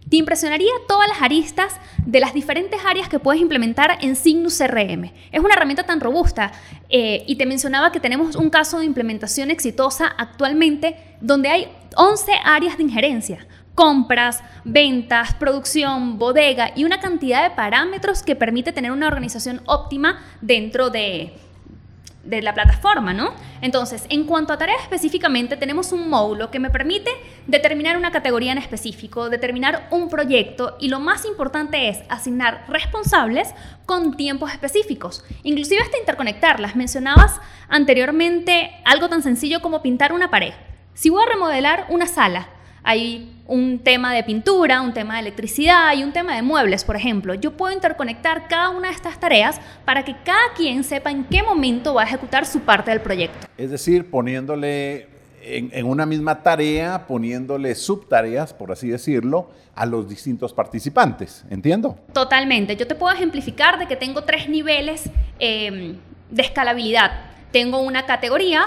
Te 0.09 0.17
impresionaría 0.17 0.71
todas 0.87 1.07
las 1.07 1.21
aristas 1.23 1.73
de 2.05 2.19
las 2.19 2.33
diferentes 2.33 2.79
áreas 2.85 3.09
que 3.09 3.17
puedes 3.17 3.41
implementar 3.41 3.97
en 4.01 4.15
Signus 4.15 4.59
CRM. 4.59 5.11
Es 5.31 5.39
una 5.39 5.55
herramienta 5.55 5.83
tan 5.83 5.99
robusta 5.99 6.51
eh, 6.89 7.23
y 7.25 7.35
te 7.35 7.47
mencionaba 7.47 7.91
que 7.91 7.99
tenemos 7.99 8.35
un 8.35 8.51
caso 8.51 8.79
de 8.79 8.85
implementación 8.85 9.49
exitosa 9.49 10.05
actualmente 10.05 11.17
donde 11.19 11.49
hay 11.49 11.67
11 11.95 12.31
áreas 12.43 12.77
de 12.77 12.83
injerencia 12.83 13.47
compras, 13.75 14.43
ventas, 14.63 15.33
producción, 15.33 16.17
bodega 16.17 16.71
y 16.75 16.83
una 16.83 16.99
cantidad 16.99 17.43
de 17.43 17.55
parámetros 17.55 18.23
que 18.23 18.35
permite 18.35 18.71
tener 18.71 18.91
una 18.91 19.07
organización 19.07 19.61
óptima 19.65 20.19
dentro 20.41 20.89
de, 20.89 21.33
de 22.23 22.41
la 22.41 22.53
plataforma, 22.53 23.13
¿no? 23.13 23.33
Entonces, 23.61 24.05
en 24.09 24.25
cuanto 24.25 24.53
a 24.53 24.57
tareas 24.57 24.81
específicamente, 24.81 25.57
tenemos 25.57 25.91
un 25.91 26.09
módulo 26.09 26.51
que 26.51 26.59
me 26.59 26.69
permite 26.69 27.09
determinar 27.47 27.97
una 27.97 28.11
categoría 28.11 28.53
en 28.53 28.57
específico, 28.57 29.29
determinar 29.29 29.87
un 29.91 30.07
proyecto 30.09 30.77
y 30.79 30.87
lo 30.87 30.99
más 30.99 31.25
importante 31.25 31.89
es 31.89 31.99
asignar 32.09 32.65
responsables 32.69 33.53
con 33.85 34.15
tiempos 34.15 34.51
específicos, 34.51 35.25
inclusive 35.43 35.81
hasta 35.81 35.97
interconectarlas. 35.97 36.75
Mencionabas 36.75 37.41
anteriormente 37.67 38.71
algo 38.85 39.09
tan 39.09 39.21
sencillo 39.21 39.61
como 39.61 39.81
pintar 39.81 40.13
una 40.13 40.29
pared. 40.29 40.53
Si 40.93 41.09
voy 41.09 41.23
a 41.23 41.31
remodelar 41.31 41.87
una 41.89 42.05
sala, 42.05 42.47
hay 42.83 43.29
un 43.47 43.79
tema 43.79 44.13
de 44.13 44.23
pintura, 44.23 44.81
un 44.81 44.93
tema 44.93 45.15
de 45.15 45.21
electricidad 45.21 45.95
y 45.95 46.03
un 46.03 46.13
tema 46.13 46.35
de 46.35 46.41
muebles, 46.41 46.83
por 46.83 46.95
ejemplo. 46.95 47.33
Yo 47.33 47.55
puedo 47.55 47.73
interconectar 47.73 48.47
cada 48.47 48.69
una 48.69 48.89
de 48.89 48.93
estas 48.93 49.19
tareas 49.19 49.59
para 49.85 50.03
que 50.03 50.15
cada 50.23 50.53
quien 50.55 50.83
sepa 50.83 51.11
en 51.11 51.23
qué 51.25 51.43
momento 51.43 51.93
va 51.93 52.03
a 52.03 52.05
ejecutar 52.05 52.45
su 52.45 52.61
parte 52.61 52.91
del 52.91 53.01
proyecto. 53.01 53.47
Es 53.57 53.71
decir, 53.71 54.09
poniéndole 54.09 55.07
en, 55.43 55.85
una 55.85 56.05
misma 56.05 56.41
tarea, 56.41 57.05
poniéndole 57.05 57.75
subtareas, 57.75 58.53
por 58.53 58.71
así 58.71 58.87
decirlo, 58.89 59.49
a 59.75 59.85
los 59.85 60.07
distintos 60.07 60.53
participantes. 60.53 61.45
¿Entiendo? 61.49 61.97
Totalmente. 62.13 62.75
Yo 62.75 62.87
te 62.87 62.95
puedo 62.95 63.13
ejemplificar 63.13 63.77
de 63.79 63.87
que 63.87 63.95
tengo 63.95 64.23
tres 64.23 64.47
niveles 64.49 65.09
em, 65.39 65.97
de 66.29 66.41
escalabilidad. 66.41 67.11
Tengo 67.51 67.79
una 67.79 68.05
categoría, 68.05 68.65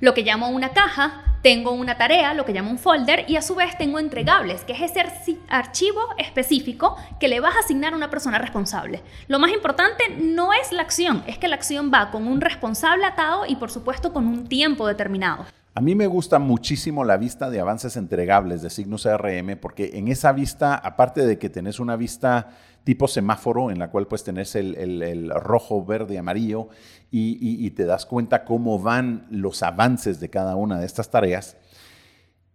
lo 0.00 0.14
que 0.14 0.22
llamo 0.22 0.48
una 0.48 0.70
caja, 0.70 1.29
tengo 1.42 1.72
una 1.72 1.96
tarea, 1.96 2.34
lo 2.34 2.44
que 2.44 2.52
llamo 2.52 2.70
un 2.70 2.78
folder, 2.78 3.24
y 3.28 3.36
a 3.36 3.42
su 3.42 3.54
vez 3.54 3.76
tengo 3.78 3.98
entregables, 3.98 4.64
que 4.64 4.72
es 4.72 4.80
ese 4.82 5.02
archivo 5.48 6.00
específico 6.18 6.96
que 7.18 7.28
le 7.28 7.40
vas 7.40 7.56
a 7.56 7.60
asignar 7.60 7.92
a 7.92 7.96
una 7.96 8.10
persona 8.10 8.38
responsable. 8.38 9.02
Lo 9.28 9.38
más 9.38 9.52
importante 9.52 10.04
no 10.20 10.52
es 10.52 10.72
la 10.72 10.82
acción, 10.82 11.22
es 11.26 11.38
que 11.38 11.48
la 11.48 11.56
acción 11.56 11.90
va 11.92 12.10
con 12.10 12.26
un 12.26 12.40
responsable 12.40 13.04
atado 13.04 13.46
y 13.46 13.56
por 13.56 13.70
supuesto 13.70 14.12
con 14.12 14.26
un 14.26 14.46
tiempo 14.48 14.86
determinado. 14.86 15.46
A 15.72 15.80
mí 15.80 15.94
me 15.94 16.08
gusta 16.08 16.40
muchísimo 16.40 17.04
la 17.04 17.16
vista 17.16 17.48
de 17.48 17.60
avances 17.60 17.96
entregables 17.96 18.60
de 18.60 18.70
signos 18.70 19.04
CRM 19.04 19.56
porque 19.56 19.92
en 19.94 20.08
esa 20.08 20.32
vista, 20.32 20.74
aparte 20.74 21.24
de 21.24 21.38
que 21.38 21.48
tenés 21.48 21.78
una 21.78 21.94
vista 21.94 22.48
tipo 22.84 23.06
semáforo 23.08 23.70
en 23.70 23.78
la 23.78 23.90
cual 23.90 24.06
pues 24.06 24.24
tenés 24.24 24.54
el, 24.56 25.30
rojo, 25.30 25.84
verde, 25.84 26.18
amarillo 26.18 26.68
y, 27.10 27.70
te 27.70 27.84
das 27.84 28.06
cuenta 28.06 28.44
cómo 28.44 28.78
van 28.78 29.26
los 29.30 29.62
avances 29.62 30.20
de 30.20 30.30
cada 30.30 30.56
una 30.56 30.78
de 30.78 30.86
estas 30.86 31.10
tareas, 31.10 31.56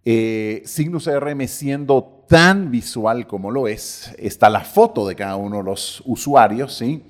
eh, 0.03 0.61
Signus 0.65 1.05
CRM 1.05 1.47
siendo 1.47 2.25
tan 2.27 2.69
visual 2.69 3.27
como 3.27 3.49
lo 3.49 3.67
es, 3.67 4.13
está 4.19 4.49
la 4.49 4.61
foto 4.61 5.07
de 5.07 5.15
cada 5.15 5.35
uno 5.35 5.57
de 5.57 5.63
los 5.63 6.03
usuarios, 6.05 6.75
¿sí? 6.75 7.03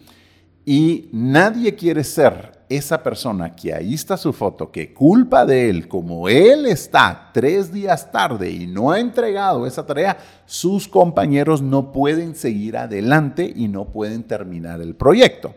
Y 0.66 1.10
nadie 1.12 1.76
quiere 1.76 2.04
ser 2.04 2.55
esa 2.70 3.04
persona 3.04 3.56
que 3.56 3.74
ahí 3.74 3.94
está 3.94 4.18
su 4.18 4.34
foto, 4.34 4.72
que 4.72 4.94
culpa 4.94 5.46
de 5.46 5.70
él, 5.70 5.88
como 5.88 6.30
él 6.30 6.66
está 6.66 7.30
tres 7.34 7.72
días 7.72 8.12
tarde 8.12 8.50
y 8.50 8.68
no 8.68 8.92
ha 8.92 9.00
entregado 9.00 9.68
esa 9.68 9.86
tarea, 9.86 10.18
sus 10.46 10.88
compañeros 10.88 11.62
no 11.62 11.92
pueden 11.92 12.36
seguir 12.36 12.78
adelante 12.78 13.52
y 13.56 13.68
no 13.68 13.86
pueden 13.86 14.24
terminar 14.24 14.82
el 14.82 14.96
proyecto. 14.96 15.54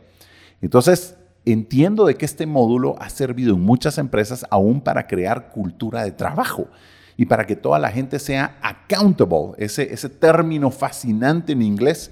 Entonces, 0.60 1.16
entiendo 1.44 2.04
de 2.04 2.16
que 2.16 2.26
este 2.26 2.46
módulo 2.46 2.96
ha 2.98 3.08
servido 3.08 3.54
en 3.54 3.62
muchas 3.62 3.98
empresas 3.98 4.44
aún 4.50 4.80
para 4.80 5.06
crear 5.06 5.50
cultura 5.50 6.04
de 6.04 6.12
trabajo 6.12 6.68
y 7.16 7.26
para 7.26 7.46
que 7.46 7.56
toda 7.56 7.78
la 7.78 7.90
gente 7.90 8.18
sea 8.18 8.58
accountable, 8.62 9.52
ese, 9.56 9.92
ese 9.92 10.08
término 10.08 10.70
fascinante 10.70 11.52
en 11.52 11.62
inglés 11.62 12.10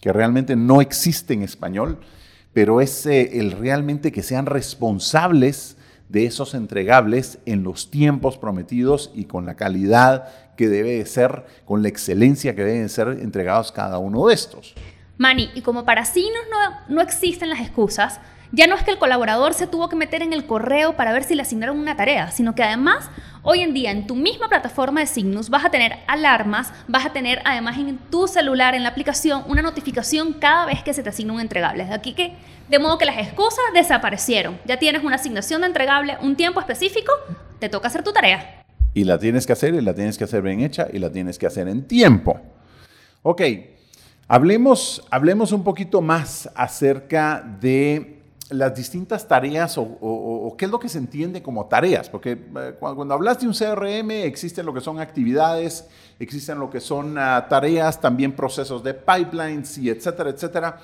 que 0.00 0.12
realmente 0.12 0.56
no 0.56 0.80
existe 0.80 1.34
en 1.34 1.42
español 1.42 1.98
pero 2.58 2.80
es 2.80 3.06
eh, 3.06 3.38
el 3.38 3.52
realmente 3.52 4.10
que 4.10 4.24
sean 4.24 4.44
responsables 4.44 5.76
de 6.08 6.26
esos 6.26 6.54
entregables 6.54 7.38
en 7.46 7.62
los 7.62 7.88
tiempos 7.88 8.36
prometidos 8.36 9.12
y 9.14 9.26
con 9.26 9.46
la 9.46 9.54
calidad 9.54 10.26
que 10.56 10.68
debe 10.68 11.06
ser, 11.06 11.44
con 11.64 11.82
la 11.82 11.88
excelencia 11.88 12.56
que 12.56 12.64
deben 12.64 12.88
ser 12.88 13.20
entregados 13.22 13.70
cada 13.70 13.98
uno 13.98 14.26
de 14.26 14.34
estos. 14.34 14.74
Manny, 15.18 15.50
y 15.54 15.62
como 15.62 15.84
para 15.84 16.04
sí 16.04 16.28
no, 16.50 16.96
no 16.96 17.00
existen 17.00 17.48
las 17.48 17.60
excusas, 17.60 18.20
ya 18.52 18.66
no 18.66 18.74
es 18.74 18.82
que 18.82 18.90
el 18.90 18.98
colaborador 18.98 19.52
se 19.54 19.66
tuvo 19.66 19.88
que 19.88 19.96
meter 19.96 20.22
en 20.22 20.32
el 20.32 20.46
correo 20.46 20.96
para 20.96 21.12
ver 21.12 21.24
si 21.24 21.34
le 21.34 21.42
asignaron 21.42 21.78
una 21.78 21.96
tarea, 21.96 22.30
sino 22.30 22.54
que 22.54 22.62
además 22.62 23.10
hoy 23.42 23.60
en 23.60 23.74
día 23.74 23.90
en 23.90 24.06
tu 24.06 24.14
misma 24.14 24.48
plataforma 24.48 25.00
de 25.00 25.06
Signus 25.06 25.50
vas 25.50 25.64
a 25.64 25.70
tener 25.70 25.96
alarmas, 26.06 26.72
vas 26.86 27.04
a 27.04 27.12
tener 27.12 27.40
además 27.44 27.76
en 27.78 27.98
tu 28.10 28.26
celular, 28.26 28.74
en 28.74 28.82
la 28.82 28.88
aplicación, 28.88 29.42
una 29.48 29.62
notificación 29.62 30.32
cada 30.34 30.66
vez 30.66 30.82
que 30.82 30.94
se 30.94 31.02
te 31.02 31.10
asigna 31.10 31.34
un 31.34 31.40
entregable. 31.40 31.84
Aquí 31.84 32.14
que, 32.14 32.32
de 32.68 32.78
modo 32.78 32.96
que 32.96 33.04
las 33.04 33.18
excusas 33.18 33.64
desaparecieron. 33.74 34.58
Ya 34.64 34.78
tienes 34.78 35.04
una 35.04 35.16
asignación 35.16 35.60
de 35.60 35.66
entregable, 35.66 36.16
un 36.22 36.36
tiempo 36.36 36.60
específico, 36.60 37.12
te 37.58 37.68
toca 37.68 37.88
hacer 37.88 38.02
tu 38.02 38.12
tarea. 38.12 38.64
Y 38.94 39.04
la 39.04 39.18
tienes 39.18 39.46
que 39.46 39.52
hacer 39.52 39.74
y 39.74 39.80
la 39.82 39.94
tienes 39.94 40.16
que 40.16 40.24
hacer 40.24 40.42
bien 40.42 40.60
hecha 40.60 40.86
y 40.92 40.98
la 40.98 41.10
tienes 41.10 41.38
que 41.38 41.46
hacer 41.46 41.68
en 41.68 41.86
tiempo. 41.86 42.40
Ok, 43.22 43.42
hablemos, 44.26 45.06
hablemos 45.10 45.52
un 45.52 45.62
poquito 45.62 46.00
más 46.00 46.50
acerca 46.54 47.44
de 47.60 48.17
las 48.50 48.74
distintas 48.74 49.28
tareas 49.28 49.76
o, 49.78 50.54
qué 50.56 50.64
es 50.64 50.70
lo 50.70 50.78
que 50.78 50.88
se 50.88 50.98
entiende 50.98 51.42
como 51.42 51.66
tareas, 51.66 52.08
porque 52.08 52.32
eh, 52.32 52.74
cuando, 52.78 53.14
hablas 53.14 53.40
de 53.40 53.46
un 53.46 53.52
CRM 53.52 54.10
existen 54.10 54.64
lo 54.64 54.72
que 54.72 54.80
son 54.80 55.00
actividades, 55.00 55.86
existen 56.18 56.58
lo 56.58 56.70
que 56.70 56.80
son 56.80 57.16
ah, 57.18 57.46
tareas, 57.48 58.00
también 58.00 58.32
procesos 58.32 58.82
de 58.82 58.94
pipelines 58.94 59.76
y 59.78 59.90
etcétera, 59.90 60.30
etcétera. 60.30 60.80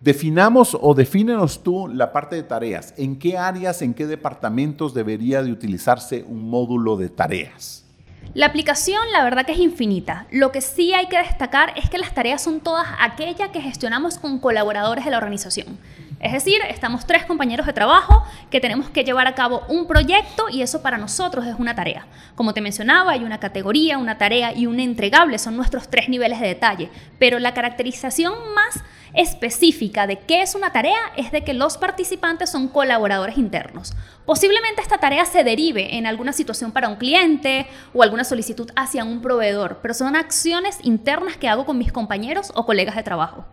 Definamos 0.00 0.78
o 0.80 0.94
defínenos 0.94 1.62
tú 1.62 1.86
la 1.88 2.10
parte 2.10 2.36
de 2.36 2.42
tareas. 2.42 2.94
¿En 2.96 3.18
qué 3.18 3.36
áreas, 3.36 3.82
en 3.82 3.92
qué 3.92 4.06
departamentos 4.06 4.94
debería 4.94 5.42
de 5.42 5.52
utilizarse 5.52 6.24
un 6.26 6.48
módulo 6.48 6.96
de 6.96 7.10
tareas? 7.10 7.84
La 8.32 8.46
aplicación 8.46 9.02
la 9.12 9.24
verdad 9.24 9.44
que 9.44 9.52
es 9.52 9.58
infinita. 9.58 10.26
Lo 10.30 10.52
que 10.52 10.60
sí 10.60 10.94
hay 10.94 11.08
que 11.08 11.18
destacar 11.18 11.74
es 11.76 11.90
que 11.90 11.98
las 11.98 12.14
tareas 12.14 12.40
son 12.40 12.60
todas 12.60 12.86
aquellas 13.00 13.50
que 13.50 13.60
gestionamos 13.60 14.18
con 14.18 14.38
colaboradores 14.38 15.04
de 15.04 15.10
la 15.10 15.18
organización. 15.18 15.78
Es 16.20 16.32
decir, 16.32 16.60
estamos 16.68 17.06
tres 17.06 17.24
compañeros 17.24 17.66
de 17.66 17.72
trabajo 17.72 18.22
que 18.50 18.60
tenemos 18.60 18.90
que 18.90 19.04
llevar 19.04 19.26
a 19.26 19.34
cabo 19.34 19.62
un 19.68 19.86
proyecto 19.86 20.50
y 20.50 20.60
eso 20.60 20.82
para 20.82 20.98
nosotros 20.98 21.46
es 21.46 21.54
una 21.58 21.74
tarea. 21.74 22.06
Como 22.34 22.52
te 22.52 22.60
mencionaba, 22.60 23.12
hay 23.12 23.24
una 23.24 23.40
categoría, 23.40 23.96
una 23.96 24.18
tarea 24.18 24.52
y 24.52 24.66
un 24.66 24.80
entregable, 24.80 25.38
son 25.38 25.56
nuestros 25.56 25.88
tres 25.88 26.10
niveles 26.10 26.38
de 26.38 26.48
detalle, 26.48 26.90
pero 27.18 27.38
la 27.38 27.54
caracterización 27.54 28.34
más 28.54 28.84
específica 29.14 30.06
de 30.06 30.18
qué 30.18 30.42
es 30.42 30.54
una 30.54 30.72
tarea 30.72 31.00
es 31.16 31.32
de 31.32 31.42
que 31.42 31.54
los 31.54 31.78
participantes 31.78 32.50
son 32.50 32.68
colaboradores 32.68 33.38
internos. 33.38 33.94
Posiblemente 34.26 34.82
esta 34.82 34.98
tarea 34.98 35.24
se 35.24 35.42
derive 35.42 35.96
en 35.96 36.06
alguna 36.06 36.34
situación 36.34 36.70
para 36.70 36.90
un 36.90 36.96
cliente 36.96 37.66
o 37.94 38.02
alguna 38.02 38.24
solicitud 38.24 38.70
hacia 38.76 39.04
un 39.04 39.22
proveedor, 39.22 39.78
pero 39.80 39.94
son 39.94 40.16
acciones 40.16 40.78
internas 40.82 41.38
que 41.38 41.48
hago 41.48 41.64
con 41.64 41.78
mis 41.78 41.92
compañeros 41.92 42.52
o 42.54 42.66
colegas 42.66 42.94
de 42.94 43.02
trabajo. 43.02 43.46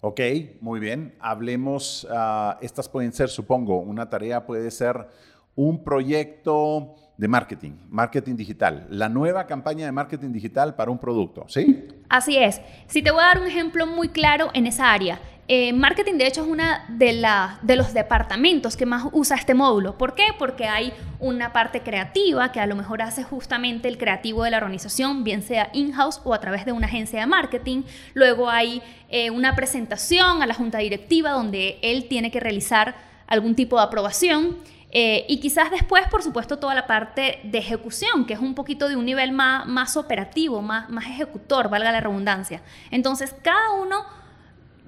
Ok, 0.00 0.20
muy 0.60 0.78
bien. 0.78 1.14
Hablemos, 1.18 2.06
ah, 2.10 2.58
estas 2.60 2.88
pueden 2.88 3.12
ser, 3.12 3.28
supongo, 3.28 3.80
una 3.80 4.08
tarea 4.08 4.46
puede 4.46 4.70
ser 4.70 5.08
un 5.56 5.82
proyecto 5.82 6.94
de 7.16 7.26
marketing, 7.26 7.72
marketing 7.88 8.36
digital, 8.36 8.86
la 8.90 9.08
nueva 9.08 9.44
campaña 9.46 9.86
de 9.86 9.90
marketing 9.90 10.30
digital 10.30 10.76
para 10.76 10.92
un 10.92 10.98
producto, 10.98 11.46
¿sí? 11.48 11.88
Así 12.08 12.36
es. 12.36 12.60
Si 12.86 13.02
te 13.02 13.10
voy 13.10 13.20
a 13.20 13.26
dar 13.26 13.40
un 13.40 13.48
ejemplo 13.48 13.88
muy 13.88 14.08
claro 14.10 14.50
en 14.54 14.68
esa 14.68 14.92
área. 14.92 15.20
Eh, 15.50 15.72
marketing, 15.72 16.18
de 16.18 16.26
hecho, 16.26 16.42
es 16.42 16.46
uno 16.46 16.62
de, 16.88 17.74
los 17.74 17.94
departamentos 17.94 18.76
que 18.76 18.84
más 18.84 19.04
usa 19.12 19.34
este 19.34 19.54
módulo. 19.54 19.96
¿Por 19.96 20.14
qué? 20.14 20.24
Porque 20.38 20.66
hay 20.66 20.92
una 21.20 21.54
parte 21.54 21.80
creativa 21.80 22.52
que 22.52 22.60
a 22.60 22.66
lo 22.66 22.76
mejor 22.76 23.00
hace 23.00 23.22
justamente 23.22 23.88
el 23.88 23.96
creativo 23.96 24.44
de 24.44 24.50
la 24.50 24.58
organización, 24.58 25.24
bien 25.24 25.40
sea 25.40 25.70
in-house 25.72 26.20
o 26.24 26.34
a 26.34 26.40
través 26.40 26.66
de 26.66 26.72
una 26.72 26.86
agencia 26.86 27.20
de 27.20 27.26
marketing. 27.26 27.84
Luego 28.12 28.50
hay 28.50 28.82
eh, 29.08 29.30
una 29.30 29.56
presentación 29.56 30.42
a 30.42 30.46
la 30.46 30.52
junta 30.52 30.78
directiva 30.78 31.30
donde 31.30 31.78
él 31.80 32.08
tiene 32.08 32.30
que 32.30 32.40
realizar 32.40 32.94
algún 33.26 33.54
tipo 33.54 33.78
de 33.78 33.84
aprobación. 33.84 34.58
Eh, 34.90 35.24
y 35.30 35.40
quizás 35.40 35.70
después, 35.70 36.06
por 36.08 36.22
supuesto, 36.22 36.58
toda 36.58 36.74
la 36.74 36.86
parte 36.86 37.40
de 37.42 37.56
ejecución, 37.56 38.26
que 38.26 38.34
es 38.34 38.40
un 38.40 38.54
poquito 38.54 38.86
de 38.86 38.96
un 38.96 39.06
nivel 39.06 39.32
más, 39.32 39.66
más 39.66 39.96
operativo, 39.96 40.60
más, 40.60 40.90
más 40.90 41.06
ejecutor, 41.06 41.70
valga 41.70 41.90
la 41.90 42.00
redundancia. 42.00 42.60
Entonces, 42.90 43.34
cada 43.42 43.70
uno 43.72 44.04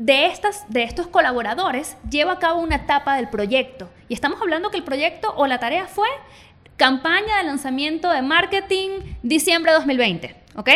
de, 0.01 0.27
estas, 0.27 0.65
de 0.71 0.83
estos 0.83 1.09
colaboradores 1.09 1.99
lleva 2.11 2.33
a 2.33 2.39
cabo 2.39 2.61
una 2.61 2.77
etapa 2.77 3.17
del 3.17 3.29
proyecto. 3.29 3.91
Y 4.09 4.15
estamos 4.15 4.41
hablando 4.41 4.71
que 4.71 4.79
el 4.79 4.83
proyecto 4.83 5.33
o 5.37 5.47
la 5.47 5.61
tarea 5.61 5.87
fue 5.87 6.09
campaña 6.79 7.37
de 7.37 7.45
lanzamiento 7.45 8.11
de 8.11 8.23
marketing 8.23 8.89
diciembre 9.23 9.73
de 9.73 9.77
2020, 9.77 10.37
¿ok? 10.57 10.71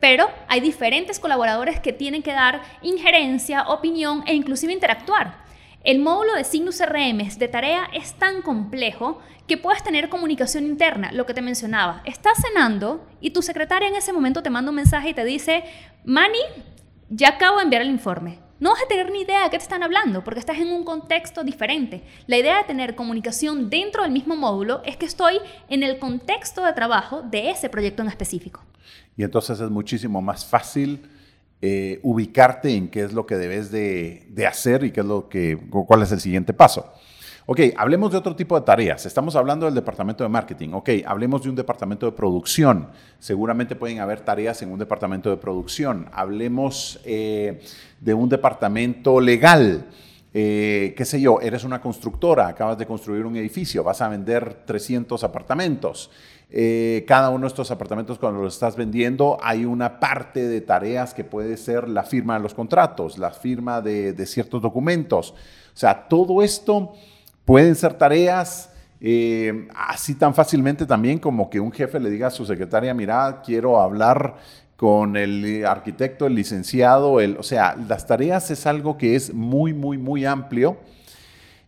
Pero 0.00 0.28
hay 0.48 0.58
diferentes 0.58 1.20
colaboradores 1.20 1.78
que 1.78 1.92
tienen 1.92 2.24
que 2.24 2.32
dar 2.32 2.60
injerencia, 2.82 3.68
opinión 3.68 4.24
e 4.26 4.34
inclusive 4.34 4.72
interactuar. 4.72 5.46
El 5.84 6.00
módulo 6.00 6.34
de 6.34 6.42
Signus 6.42 6.78
CRM 6.78 7.18
de 7.38 7.46
tarea 7.46 7.88
es 7.92 8.14
tan 8.14 8.42
complejo 8.42 9.20
que 9.46 9.56
puedes 9.56 9.84
tener 9.84 10.08
comunicación 10.08 10.66
interna, 10.66 11.12
lo 11.12 11.24
que 11.24 11.34
te 11.34 11.40
mencionaba. 11.40 12.02
Estás 12.04 12.38
cenando 12.42 13.06
y 13.20 13.30
tu 13.30 13.42
secretaria 13.42 13.86
en 13.86 13.94
ese 13.94 14.12
momento 14.12 14.42
te 14.42 14.50
manda 14.50 14.70
un 14.70 14.76
mensaje 14.76 15.10
y 15.10 15.14
te 15.14 15.24
dice, 15.24 15.62
Manny, 16.04 16.40
ya 17.08 17.28
acabo 17.28 17.58
de 17.58 17.62
enviar 17.62 17.82
el 17.82 17.90
informe. 17.90 18.44
No 18.58 18.70
vas 18.70 18.82
a 18.82 18.88
tener 18.88 19.10
ni 19.10 19.20
idea 19.20 19.44
de 19.44 19.50
qué 19.50 19.58
te 19.58 19.64
están 19.64 19.82
hablando 19.82 20.24
porque 20.24 20.40
estás 20.40 20.58
en 20.58 20.68
un 20.68 20.84
contexto 20.84 21.44
diferente. 21.44 22.02
La 22.26 22.38
idea 22.38 22.58
de 22.58 22.64
tener 22.64 22.94
comunicación 22.94 23.68
dentro 23.68 24.02
del 24.02 24.12
mismo 24.12 24.34
módulo 24.34 24.80
es 24.84 24.96
que 24.96 25.04
estoy 25.04 25.38
en 25.68 25.82
el 25.82 25.98
contexto 25.98 26.64
de 26.64 26.72
trabajo 26.72 27.22
de 27.22 27.50
ese 27.50 27.68
proyecto 27.68 28.02
en 28.02 28.08
específico. 28.08 28.64
Y 29.16 29.24
entonces 29.24 29.60
es 29.60 29.70
muchísimo 29.70 30.22
más 30.22 30.46
fácil 30.46 31.02
eh, 31.60 32.00
ubicarte 32.02 32.74
en 32.74 32.88
qué 32.88 33.04
es 33.04 33.12
lo 33.12 33.26
que 33.26 33.36
debes 33.36 33.70
de, 33.70 34.46
hacer 34.48 34.84
y 34.84 34.90
qué 34.90 35.00
es 35.00 35.06
lo 35.06 35.28
que, 35.28 35.58
cuál 35.70 36.02
es 36.02 36.12
el 36.12 36.20
siguiente 36.20 36.54
paso. 36.54 36.92
Ok, 37.48 37.60
hablemos 37.76 38.10
de 38.10 38.18
otro 38.18 38.34
tipo 38.34 38.58
de 38.58 38.66
tareas. 38.66 39.06
Estamos 39.06 39.36
hablando 39.36 39.66
del 39.66 39.74
departamento 39.76 40.24
de 40.24 40.28
marketing. 40.28 40.70
Ok, 40.72 40.90
hablemos 41.06 41.44
de 41.44 41.50
un 41.50 41.54
departamento 41.54 42.04
de 42.04 42.10
producción. 42.10 42.88
Seguramente 43.20 43.76
pueden 43.76 44.00
haber 44.00 44.20
tareas 44.22 44.62
en 44.62 44.72
un 44.72 44.80
departamento 44.80 45.30
de 45.30 45.36
producción. 45.36 46.08
Hablemos 46.12 46.98
eh, 47.04 47.60
de 48.00 48.14
un 48.14 48.28
departamento 48.28 49.20
legal. 49.20 49.86
Eh, 50.34 50.92
qué 50.96 51.04
sé 51.04 51.20
yo, 51.20 51.40
eres 51.40 51.62
una 51.62 51.80
constructora, 51.80 52.48
acabas 52.48 52.78
de 52.78 52.84
construir 52.84 53.24
un 53.24 53.36
edificio, 53.36 53.84
vas 53.84 54.02
a 54.02 54.08
vender 54.08 54.64
300 54.66 55.22
apartamentos. 55.22 56.10
Eh, 56.50 57.04
cada 57.06 57.30
uno 57.30 57.42
de 57.42 57.48
estos 57.48 57.70
apartamentos 57.70 58.18
cuando 58.18 58.42
los 58.42 58.54
estás 58.54 58.76
vendiendo 58.76 59.38
hay 59.42 59.64
una 59.64 59.98
parte 59.98 60.46
de 60.46 60.60
tareas 60.60 61.14
que 61.14 61.24
puede 61.24 61.56
ser 61.56 61.88
la 61.88 62.02
firma 62.02 62.34
de 62.34 62.40
los 62.40 62.54
contratos, 62.54 63.18
la 63.18 63.30
firma 63.30 63.80
de, 63.80 64.26
ciertos 64.26 64.60
documentos. 64.60 65.30
O 65.30 65.78
sea, 65.78 66.08
todo 66.08 66.42
esto 66.42 66.92
pueden 67.46 67.74
ser 67.74 67.94
tareas 67.94 68.68
Eh, 68.98 69.68
así 69.74 70.14
tan 70.14 70.34
fácilmente 70.34 70.86
también 70.86 71.18
como 71.18 71.50
que 71.50 71.60
un 71.60 71.70
jefe 71.70 72.00
le 72.00 72.08
diga 72.08 72.28
a 72.28 72.30
su 72.30 72.46
secretaria, 72.46 72.94
mira, 72.94 73.42
quiero 73.44 73.78
hablar 73.78 74.36
con 74.76 75.18
el 75.18 75.66
arquitecto, 75.66 76.26
el 76.26 76.34
licenciado, 76.34 77.20
el, 77.20 77.36
o 77.36 77.42
sea, 77.42 77.76
las 77.76 78.06
tareas 78.06 78.50
es 78.50 78.66
algo 78.66 78.96
que 78.96 79.14
es 79.14 79.34
muy, 79.34 79.74
muy, 79.74 79.98
muy 79.98 80.24
amplio. 80.24 80.78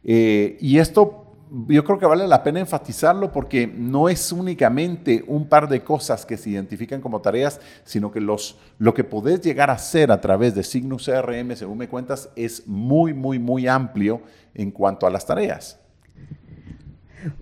Eh, 0.04 0.56
y 0.60 0.78
esto 0.78 1.27
yo 1.68 1.84
creo 1.84 1.98
que 1.98 2.06
vale 2.06 2.26
la 2.26 2.42
pena 2.42 2.60
enfatizarlo 2.60 3.32
porque 3.32 3.66
no 3.66 4.08
es 4.08 4.32
únicamente 4.32 5.24
un 5.26 5.48
par 5.48 5.68
de 5.68 5.82
cosas 5.82 6.26
que 6.26 6.36
se 6.36 6.50
identifican 6.50 7.00
como 7.00 7.20
tareas, 7.20 7.60
sino 7.84 8.10
que 8.10 8.20
los, 8.20 8.58
lo 8.78 8.94
que 8.94 9.04
podés 9.04 9.40
llegar 9.40 9.70
a 9.70 9.74
hacer 9.74 10.10
a 10.10 10.20
través 10.20 10.54
de 10.54 10.62
Signus 10.62 11.06
CRM, 11.06 11.54
según 11.56 11.78
me 11.78 11.88
cuentas, 11.88 12.30
es 12.36 12.66
muy, 12.66 13.14
muy, 13.14 13.38
muy 13.38 13.66
amplio 13.66 14.22
en 14.54 14.70
cuanto 14.70 15.06
a 15.06 15.10
las 15.10 15.26
tareas. 15.26 15.80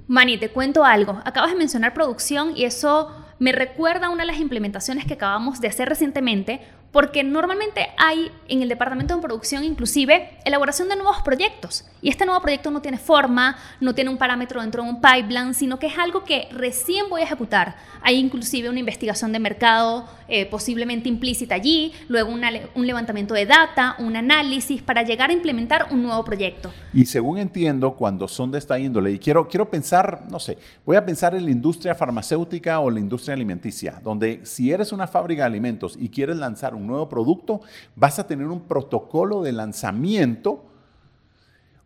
Mani, 0.06 0.38
te 0.38 0.50
cuento 0.50 0.84
algo. 0.84 1.20
Acabas 1.24 1.50
de 1.50 1.58
mencionar 1.58 1.94
producción 1.94 2.56
y 2.56 2.64
eso 2.64 3.10
me 3.38 3.52
recuerda 3.52 4.06
a 4.06 4.10
una 4.10 4.22
de 4.22 4.28
las 4.28 4.40
implementaciones 4.40 5.04
que 5.04 5.14
acabamos 5.14 5.60
de 5.60 5.68
hacer 5.68 5.88
recientemente, 5.88 6.60
porque 6.92 7.22
normalmente 7.22 7.88
hay 7.98 8.30
en 8.48 8.62
el 8.62 8.68
departamento 8.68 9.14
de 9.14 9.22
producción 9.22 9.64
inclusive 9.64 10.38
elaboración 10.44 10.88
de 10.88 10.96
nuevos 10.96 11.22
proyectos. 11.22 11.84
Y 12.00 12.08
este 12.08 12.24
nuevo 12.24 12.40
proyecto 12.40 12.70
no 12.70 12.80
tiene 12.80 12.98
forma, 12.98 13.56
no 13.80 13.94
tiene 13.94 14.10
un 14.10 14.16
parámetro 14.16 14.60
dentro 14.60 14.82
de 14.82 14.90
un 14.90 15.00
pipeline, 15.00 15.54
sino 15.54 15.78
que 15.78 15.88
es 15.88 15.98
algo 15.98 16.24
que 16.24 16.48
recién 16.52 17.08
voy 17.10 17.22
a 17.22 17.24
ejecutar. 17.24 17.76
Hay 18.02 18.16
inclusive 18.16 18.70
una 18.70 18.78
investigación 18.78 19.32
de 19.32 19.38
mercado 19.38 20.06
eh, 20.28 20.46
posiblemente 20.46 21.08
implícita 21.08 21.54
allí, 21.54 21.92
luego 22.08 22.32
un 22.32 22.86
levantamiento 22.86 23.34
de 23.34 23.46
data, 23.46 23.94
un 23.98 24.16
análisis 24.16 24.82
para 24.82 25.02
llegar 25.02 25.30
a 25.30 25.32
implementar 25.32 25.88
un 25.90 26.02
nuevo 26.02 26.24
proyecto. 26.24 26.72
Y 26.92 27.06
según 27.06 27.38
entiendo, 27.38 27.94
cuando 27.94 28.26
son 28.26 28.50
de 28.50 28.58
esta 28.58 28.78
índole, 28.78 29.12
y 29.12 29.18
quiero, 29.18 29.46
quiero 29.48 29.70
pensar, 29.70 30.24
no 30.28 30.40
sé, 30.40 30.58
voy 30.84 30.96
a 30.96 31.04
pensar 31.04 31.34
en 31.34 31.44
la 31.44 31.50
industria 31.50 31.94
farmacéutica 31.94 32.80
o 32.80 32.90
la 32.90 32.98
industria 32.98 33.34
alimenticia, 33.34 34.00
donde 34.02 34.40
si 34.44 34.72
eres 34.72 34.92
una 34.92 35.06
fábrica 35.06 35.42
de 35.42 35.46
alimentos 35.46 35.96
y 35.98 36.08
quieres 36.08 36.36
lanzar 36.36 36.74
un 36.74 36.85
nuevo 36.86 37.08
producto, 37.08 37.60
vas 37.94 38.18
a 38.18 38.26
tener 38.26 38.46
un 38.46 38.60
protocolo 38.60 39.42
de 39.42 39.52
lanzamiento 39.52 40.64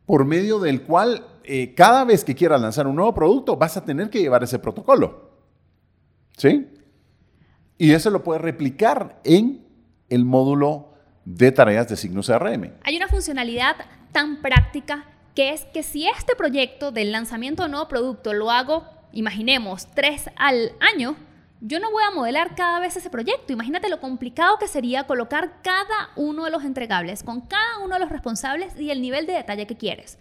por 0.06 0.24
medio 0.24 0.58
del 0.58 0.82
cual 0.82 1.24
eh, 1.44 1.74
cada 1.74 2.04
vez 2.04 2.24
que 2.24 2.34
quieras 2.34 2.60
lanzar 2.60 2.86
un 2.86 2.96
nuevo 2.96 3.14
producto 3.14 3.56
vas 3.56 3.76
a 3.76 3.84
tener 3.84 4.10
que 4.10 4.20
llevar 4.20 4.42
ese 4.42 4.58
protocolo. 4.58 5.30
¿Sí? 6.36 6.68
Y 7.78 7.92
eso 7.92 8.10
lo 8.10 8.22
puedes 8.22 8.42
replicar 8.42 9.20
en 9.24 9.66
el 10.08 10.24
módulo 10.24 10.90
de 11.24 11.52
tareas 11.52 11.88
de 11.88 11.96
signos 11.96 12.26
CRM. 12.26 12.72
Hay 12.82 12.96
una 12.96 13.08
funcionalidad 13.08 13.76
tan 14.12 14.42
práctica 14.42 15.06
que 15.34 15.52
es 15.52 15.64
que 15.66 15.82
si 15.82 16.08
este 16.08 16.34
proyecto 16.34 16.92
del 16.92 17.12
lanzamiento 17.12 17.62
de 17.62 17.68
nuevo 17.68 17.88
producto 17.88 18.32
lo 18.32 18.50
hago, 18.50 18.84
imaginemos, 19.12 19.86
tres 19.94 20.28
al 20.36 20.72
año, 20.80 21.16
yo 21.60 21.78
no 21.78 21.90
voy 21.90 22.02
a 22.02 22.10
modelar 22.10 22.54
cada 22.54 22.80
vez 22.80 22.96
ese 22.96 23.10
proyecto. 23.10 23.52
Imagínate 23.52 23.88
lo 23.88 24.00
complicado 24.00 24.58
que 24.58 24.68
sería 24.68 25.06
colocar 25.06 25.60
cada 25.62 26.10
uno 26.16 26.44
de 26.44 26.50
los 26.50 26.64
entregables 26.64 27.22
con 27.22 27.42
cada 27.42 27.78
uno 27.84 27.94
de 27.94 28.00
los 28.00 28.10
responsables 28.10 28.78
y 28.78 28.90
el 28.90 29.02
nivel 29.02 29.26
de 29.26 29.34
detalle 29.34 29.66
que 29.66 29.76
quieres. 29.76 30.18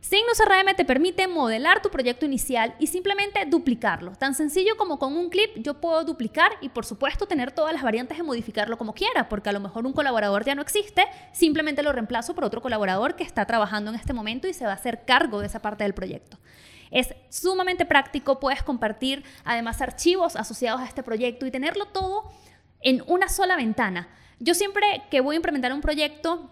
Signus 0.00 0.38
CRM 0.38 0.76
te 0.76 0.84
permite 0.84 1.26
modelar 1.26 1.82
tu 1.82 1.90
proyecto 1.90 2.26
inicial 2.26 2.76
y 2.78 2.86
simplemente 2.86 3.44
duplicarlo. 3.46 4.12
Tan 4.12 4.36
sencillo 4.36 4.76
como 4.76 5.00
con 5.00 5.16
un 5.16 5.30
clip 5.30 5.50
yo 5.56 5.80
puedo 5.80 6.04
duplicar 6.04 6.52
y 6.60 6.68
por 6.68 6.86
supuesto 6.86 7.26
tener 7.26 7.50
todas 7.50 7.72
las 7.72 7.82
variantes 7.82 8.16
de 8.16 8.22
modificarlo 8.22 8.78
como 8.78 8.94
quiera, 8.94 9.28
porque 9.28 9.48
a 9.48 9.52
lo 9.52 9.58
mejor 9.58 9.84
un 9.84 9.92
colaborador 9.92 10.44
ya 10.44 10.54
no 10.54 10.62
existe, 10.62 11.04
simplemente 11.32 11.82
lo 11.82 11.90
reemplazo 11.90 12.36
por 12.36 12.44
otro 12.44 12.62
colaborador 12.62 13.16
que 13.16 13.24
está 13.24 13.46
trabajando 13.46 13.90
en 13.90 13.96
este 13.96 14.12
momento 14.12 14.46
y 14.46 14.54
se 14.54 14.64
va 14.64 14.70
a 14.72 14.76
hacer 14.76 15.04
cargo 15.04 15.40
de 15.40 15.48
esa 15.48 15.60
parte 15.60 15.82
del 15.82 15.94
proyecto. 15.94 16.38
Es 16.90 17.14
sumamente 17.30 17.84
práctico, 17.84 18.40
puedes 18.40 18.62
compartir 18.62 19.24
además 19.44 19.80
archivos 19.80 20.36
asociados 20.36 20.80
a 20.80 20.86
este 20.86 21.02
proyecto 21.02 21.46
y 21.46 21.50
tenerlo 21.50 21.86
todo 21.86 22.30
en 22.80 23.02
una 23.06 23.28
sola 23.28 23.56
ventana. 23.56 24.08
Yo 24.38 24.54
siempre 24.54 25.04
que 25.10 25.20
voy 25.20 25.34
a 25.34 25.36
implementar 25.36 25.72
un 25.72 25.80
proyecto, 25.80 26.50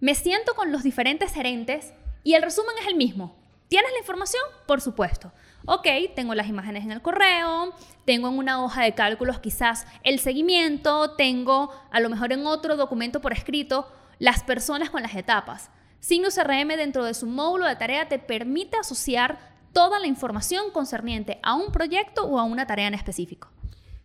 me 0.00 0.14
siento 0.14 0.54
con 0.54 0.70
los 0.70 0.82
diferentes 0.82 1.32
gerentes 1.32 1.92
y 2.22 2.34
el 2.34 2.42
resumen 2.42 2.74
es 2.80 2.86
el 2.86 2.94
mismo. 2.94 3.36
¿Tienes 3.68 3.92
la 3.92 3.98
información? 3.98 4.42
Por 4.66 4.80
supuesto. 4.80 5.32
Ok, 5.66 5.86
tengo 6.14 6.34
las 6.34 6.48
imágenes 6.48 6.84
en 6.84 6.92
el 6.92 7.02
correo, 7.02 7.74
tengo 8.06 8.28
en 8.28 8.38
una 8.38 8.64
hoja 8.64 8.82
de 8.82 8.94
cálculos 8.94 9.40
quizás 9.40 9.86
el 10.04 10.18
seguimiento, 10.20 11.16
tengo 11.16 11.70
a 11.90 12.00
lo 12.00 12.08
mejor 12.08 12.32
en 12.32 12.46
otro 12.46 12.76
documento 12.76 13.20
por 13.20 13.32
escrito 13.32 13.90
las 14.18 14.42
personas 14.42 14.88
con 14.88 15.02
las 15.02 15.14
etapas. 15.14 15.70
Signus 16.00 16.36
CRM 16.36 16.68
dentro 16.76 17.04
de 17.04 17.14
su 17.14 17.26
módulo 17.26 17.66
de 17.66 17.76
tarea 17.76 18.08
te 18.08 18.18
permite 18.18 18.76
asociar 18.76 19.38
toda 19.72 19.98
la 19.98 20.06
información 20.06 20.70
concerniente 20.72 21.38
a 21.42 21.54
un 21.54 21.72
proyecto 21.72 22.24
o 22.24 22.38
a 22.38 22.44
una 22.44 22.66
tarea 22.66 22.88
en 22.88 22.94
específico. 22.94 23.48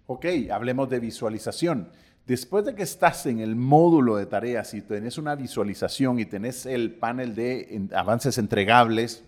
Ok, 0.07 0.25
hablemos 0.51 0.89
de 0.89 0.99
visualización. 0.99 1.89
Después 2.25 2.65
de 2.65 2.73
que 2.73 2.83
estás 2.83 3.25
en 3.25 3.39
el 3.39 3.55
módulo 3.55 4.15
de 4.15 4.25
tareas 4.25 4.73
y 4.73 4.81
tenés 4.81 5.17
una 5.17 5.35
visualización 5.35 6.19
y 6.19 6.25
tenés 6.25 6.65
el 6.65 6.93
panel 6.93 7.35
de 7.35 7.87
avances 7.93 8.37
entregables, 8.37 9.23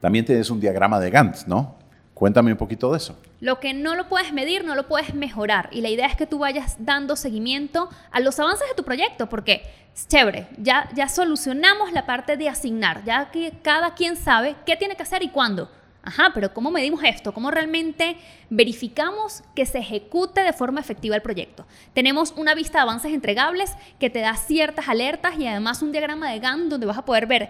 también 0.00 0.24
tienes 0.24 0.50
un 0.50 0.60
diagrama 0.60 1.00
de 1.00 1.10
Gantt, 1.10 1.46
¿no? 1.46 1.76
Cuéntame 2.14 2.52
un 2.52 2.58
poquito 2.58 2.92
de 2.92 2.98
eso. 2.98 3.18
Lo 3.40 3.58
que 3.58 3.74
no 3.74 3.96
lo 3.96 4.08
puedes 4.08 4.32
medir, 4.32 4.64
no 4.64 4.76
lo 4.76 4.86
puedes 4.86 5.14
mejorar. 5.14 5.68
Y 5.72 5.80
la 5.80 5.88
idea 5.88 6.06
es 6.06 6.16
que 6.16 6.26
tú 6.26 6.38
vayas 6.38 6.76
dando 6.78 7.16
seguimiento 7.16 7.90
a 8.12 8.20
los 8.20 8.38
avances 8.38 8.68
de 8.68 8.74
tu 8.74 8.84
proyecto, 8.84 9.28
porque 9.28 9.62
es 9.94 10.06
chévere, 10.06 10.46
ya, 10.56 10.88
ya 10.94 11.08
solucionamos 11.08 11.92
la 11.92 12.06
parte 12.06 12.36
de 12.36 12.48
asignar, 12.48 13.04
ya 13.04 13.30
que 13.32 13.52
cada 13.62 13.94
quien 13.94 14.16
sabe 14.16 14.54
qué 14.64 14.76
tiene 14.76 14.94
que 14.94 15.02
hacer 15.02 15.24
y 15.24 15.28
cuándo. 15.28 15.68
Ajá, 16.06 16.32
pero 16.34 16.52
¿cómo 16.52 16.70
medimos 16.70 17.02
esto? 17.02 17.32
¿Cómo 17.32 17.50
realmente 17.50 18.18
verificamos 18.50 19.42
que 19.56 19.64
se 19.64 19.78
ejecute 19.78 20.42
de 20.42 20.52
forma 20.52 20.80
efectiva 20.80 21.16
el 21.16 21.22
proyecto? 21.22 21.66
Tenemos 21.94 22.34
una 22.36 22.54
vista 22.54 22.78
de 22.78 22.82
avances 22.82 23.14
entregables 23.14 23.74
que 23.98 24.10
te 24.10 24.20
da 24.20 24.36
ciertas 24.36 24.88
alertas 24.88 25.38
y 25.38 25.46
además 25.46 25.80
un 25.80 25.92
diagrama 25.92 26.30
de 26.30 26.40
Gantt 26.40 26.68
donde 26.68 26.84
vas 26.84 26.98
a 26.98 27.06
poder 27.06 27.26
ver 27.26 27.48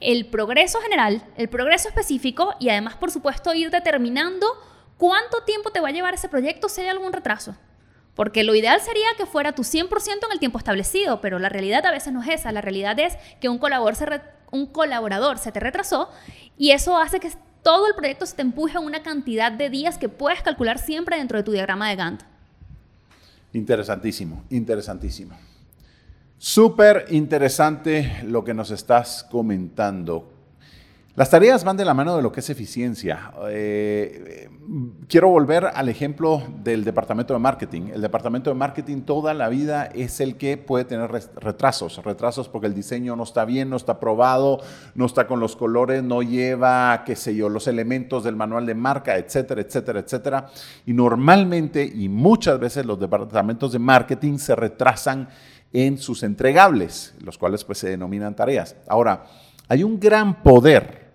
el 0.00 0.26
progreso 0.26 0.80
general, 0.80 1.22
el 1.36 1.48
progreso 1.48 1.88
específico 1.88 2.54
y 2.60 2.68
además, 2.68 2.96
por 2.96 3.10
supuesto, 3.10 3.54
ir 3.54 3.70
determinando 3.70 4.46
cuánto 4.98 5.42
tiempo 5.42 5.70
te 5.70 5.80
va 5.80 5.88
a 5.88 5.92
llevar 5.92 6.14
ese 6.14 6.28
proyecto 6.28 6.68
si 6.68 6.82
hay 6.82 6.88
algún 6.88 7.12
retraso. 7.12 7.56
Porque 8.14 8.44
lo 8.44 8.54
ideal 8.54 8.80
sería 8.80 9.08
que 9.18 9.26
fuera 9.26 9.52
tu 9.52 9.62
100% 9.62 9.90
en 10.24 10.32
el 10.32 10.38
tiempo 10.38 10.58
establecido, 10.58 11.20
pero 11.20 11.38
la 11.38 11.50
realidad 11.50 11.84
a 11.84 11.90
veces 11.90 12.12
no 12.12 12.22
es 12.22 12.28
esa. 12.40 12.50
La 12.50 12.62
realidad 12.62 12.98
es 12.98 13.14
que 13.40 13.48
un 13.50 13.58
colaborador 13.58 15.38
se, 15.38 15.52
te 15.52 15.60
retrasó 15.60 16.10
y 16.56 16.70
eso 16.70 16.96
hace 16.96 17.20
que 17.20 17.30
todo 17.62 17.86
el 17.86 17.94
proyecto 17.94 18.24
se 18.24 18.36
te 18.36 18.42
empuje 18.42 18.78
a 18.78 18.80
una 18.80 19.02
cantidad 19.02 19.52
de 19.52 19.68
días 19.68 19.98
que 19.98 20.08
puedes 20.08 20.42
calcular 20.42 20.78
siempre 20.78 21.18
dentro 21.18 21.36
de 21.36 21.44
tu 21.44 21.52
diagrama 21.52 21.90
de 21.90 21.96
Gantt. 21.96 22.22
Interesantísimo, 23.52 24.44
interesantísimo. 24.50 25.36
Súper 26.38 27.06
interesante 27.10 28.20
lo 28.24 28.44
que 28.44 28.52
nos 28.52 28.70
estás 28.70 29.26
comentando. 29.30 30.32
Las 31.14 31.30
tareas 31.30 31.64
van 31.64 31.78
de 31.78 31.86
la 31.86 31.94
mano 31.94 32.14
de 32.14 32.22
lo 32.22 32.30
que 32.30 32.40
es 32.40 32.50
eficiencia. 32.50 33.32
Eh, 33.48 34.50
quiero 35.08 35.30
volver 35.30 35.64
al 35.64 35.88
ejemplo 35.88 36.42
del 36.62 36.84
departamento 36.84 37.32
de 37.32 37.40
marketing. 37.40 37.88
El 37.94 38.02
departamento 38.02 38.50
de 38.50 38.56
marketing 38.56 39.00
toda 39.00 39.32
la 39.32 39.48
vida 39.48 39.86
es 39.86 40.20
el 40.20 40.36
que 40.36 40.58
puede 40.58 40.84
tener 40.84 41.10
retrasos. 41.10 42.04
Retrasos 42.04 42.50
porque 42.50 42.66
el 42.66 42.74
diseño 42.74 43.16
no 43.16 43.22
está 43.22 43.46
bien, 43.46 43.70
no 43.70 43.76
está 43.76 43.98
probado, 43.98 44.60
no 44.94 45.06
está 45.06 45.26
con 45.26 45.40
los 45.40 45.56
colores, 45.56 46.02
no 46.02 46.20
lleva, 46.20 47.02
qué 47.06 47.16
sé 47.16 47.34
yo, 47.34 47.48
los 47.48 47.66
elementos 47.66 48.22
del 48.22 48.36
manual 48.36 48.66
de 48.66 48.74
marca, 48.74 49.16
etcétera, 49.16 49.62
etcétera, 49.62 50.00
etcétera. 50.00 50.50
Y 50.84 50.92
normalmente 50.92 51.82
y 51.82 52.10
muchas 52.10 52.60
veces 52.60 52.84
los 52.84 53.00
departamentos 53.00 53.72
de 53.72 53.78
marketing 53.78 54.36
se 54.36 54.54
retrasan 54.54 55.30
en 55.72 55.98
sus 55.98 56.22
entregables, 56.22 57.14
los 57.20 57.38
cuales 57.38 57.64
pues 57.64 57.78
se 57.78 57.90
denominan 57.90 58.34
tareas. 58.34 58.76
Ahora, 58.88 59.26
hay 59.68 59.82
un 59.82 59.98
gran 59.98 60.42
poder 60.42 61.06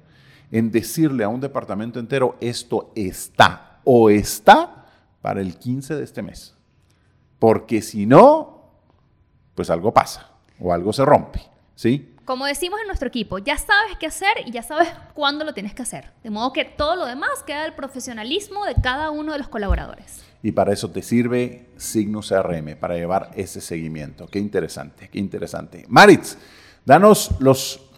en 0.52 0.72
decirle 0.72 1.24
a 1.24 1.30
un 1.30 1.40
departamento 1.40 2.00
entero, 2.00 2.38
esto 2.42 2.92
está 2.96 3.80
o 3.84 4.10
está 4.10 4.86
para 5.22 5.42
el 5.42 5.58
15 5.58 5.96
de 5.96 6.04
este 6.04 6.22
mes. 6.22 6.56
Porque 7.40 7.82
si 7.82 8.06
no, 8.06 8.70
pues 9.56 9.70
algo 9.70 9.94
pasa 9.94 10.30
o 10.60 10.74
algo 10.74 10.94
se 10.94 11.06
rompe, 11.06 11.42
¿sí? 11.76 12.11
Como 12.26 12.46
decimos 12.46 12.80
en 12.82 12.88
nuestro 12.88 13.08
equipo, 13.08 13.40
ya 13.40 13.58
sabes 13.58 13.98
qué 14.00 14.08
hacer 14.08 14.34
y 14.46 14.52
ya 14.52 14.64
sabes 14.64 14.90
cuándo 15.14 15.44
lo 15.44 15.54
tienes 15.54 15.74
que 15.74 15.82
hacer. 15.82 16.12
De 16.24 16.30
modo 16.30 16.54
que 16.54 16.66
todo 16.66 16.96
lo 16.96 17.06
demás 17.06 17.44
queda 17.46 17.64
del 17.64 17.74
profesionalismo 17.74 18.66
de 18.66 18.76
cada 18.76 19.12
uno 19.12 19.32
de 19.32 19.40
los 19.40 19.48
colaboradores. 19.48 20.24
Y 20.44 20.52
para 20.52 20.74
eso 20.74 20.90
te 20.90 21.02
sirve 21.02 21.70
Signus 21.78 22.30
CRM, 22.30 22.76
para 22.80 22.96
llevar 22.96 23.32
ese 23.36 23.62
seguimiento. 23.62 24.28
Qué 24.28 24.40
interesante, 24.40 25.10
qué 25.10 25.20
interesante. 25.20 25.86
Maritz, 25.88 26.38
danos 26.86 27.32
los 27.40 27.92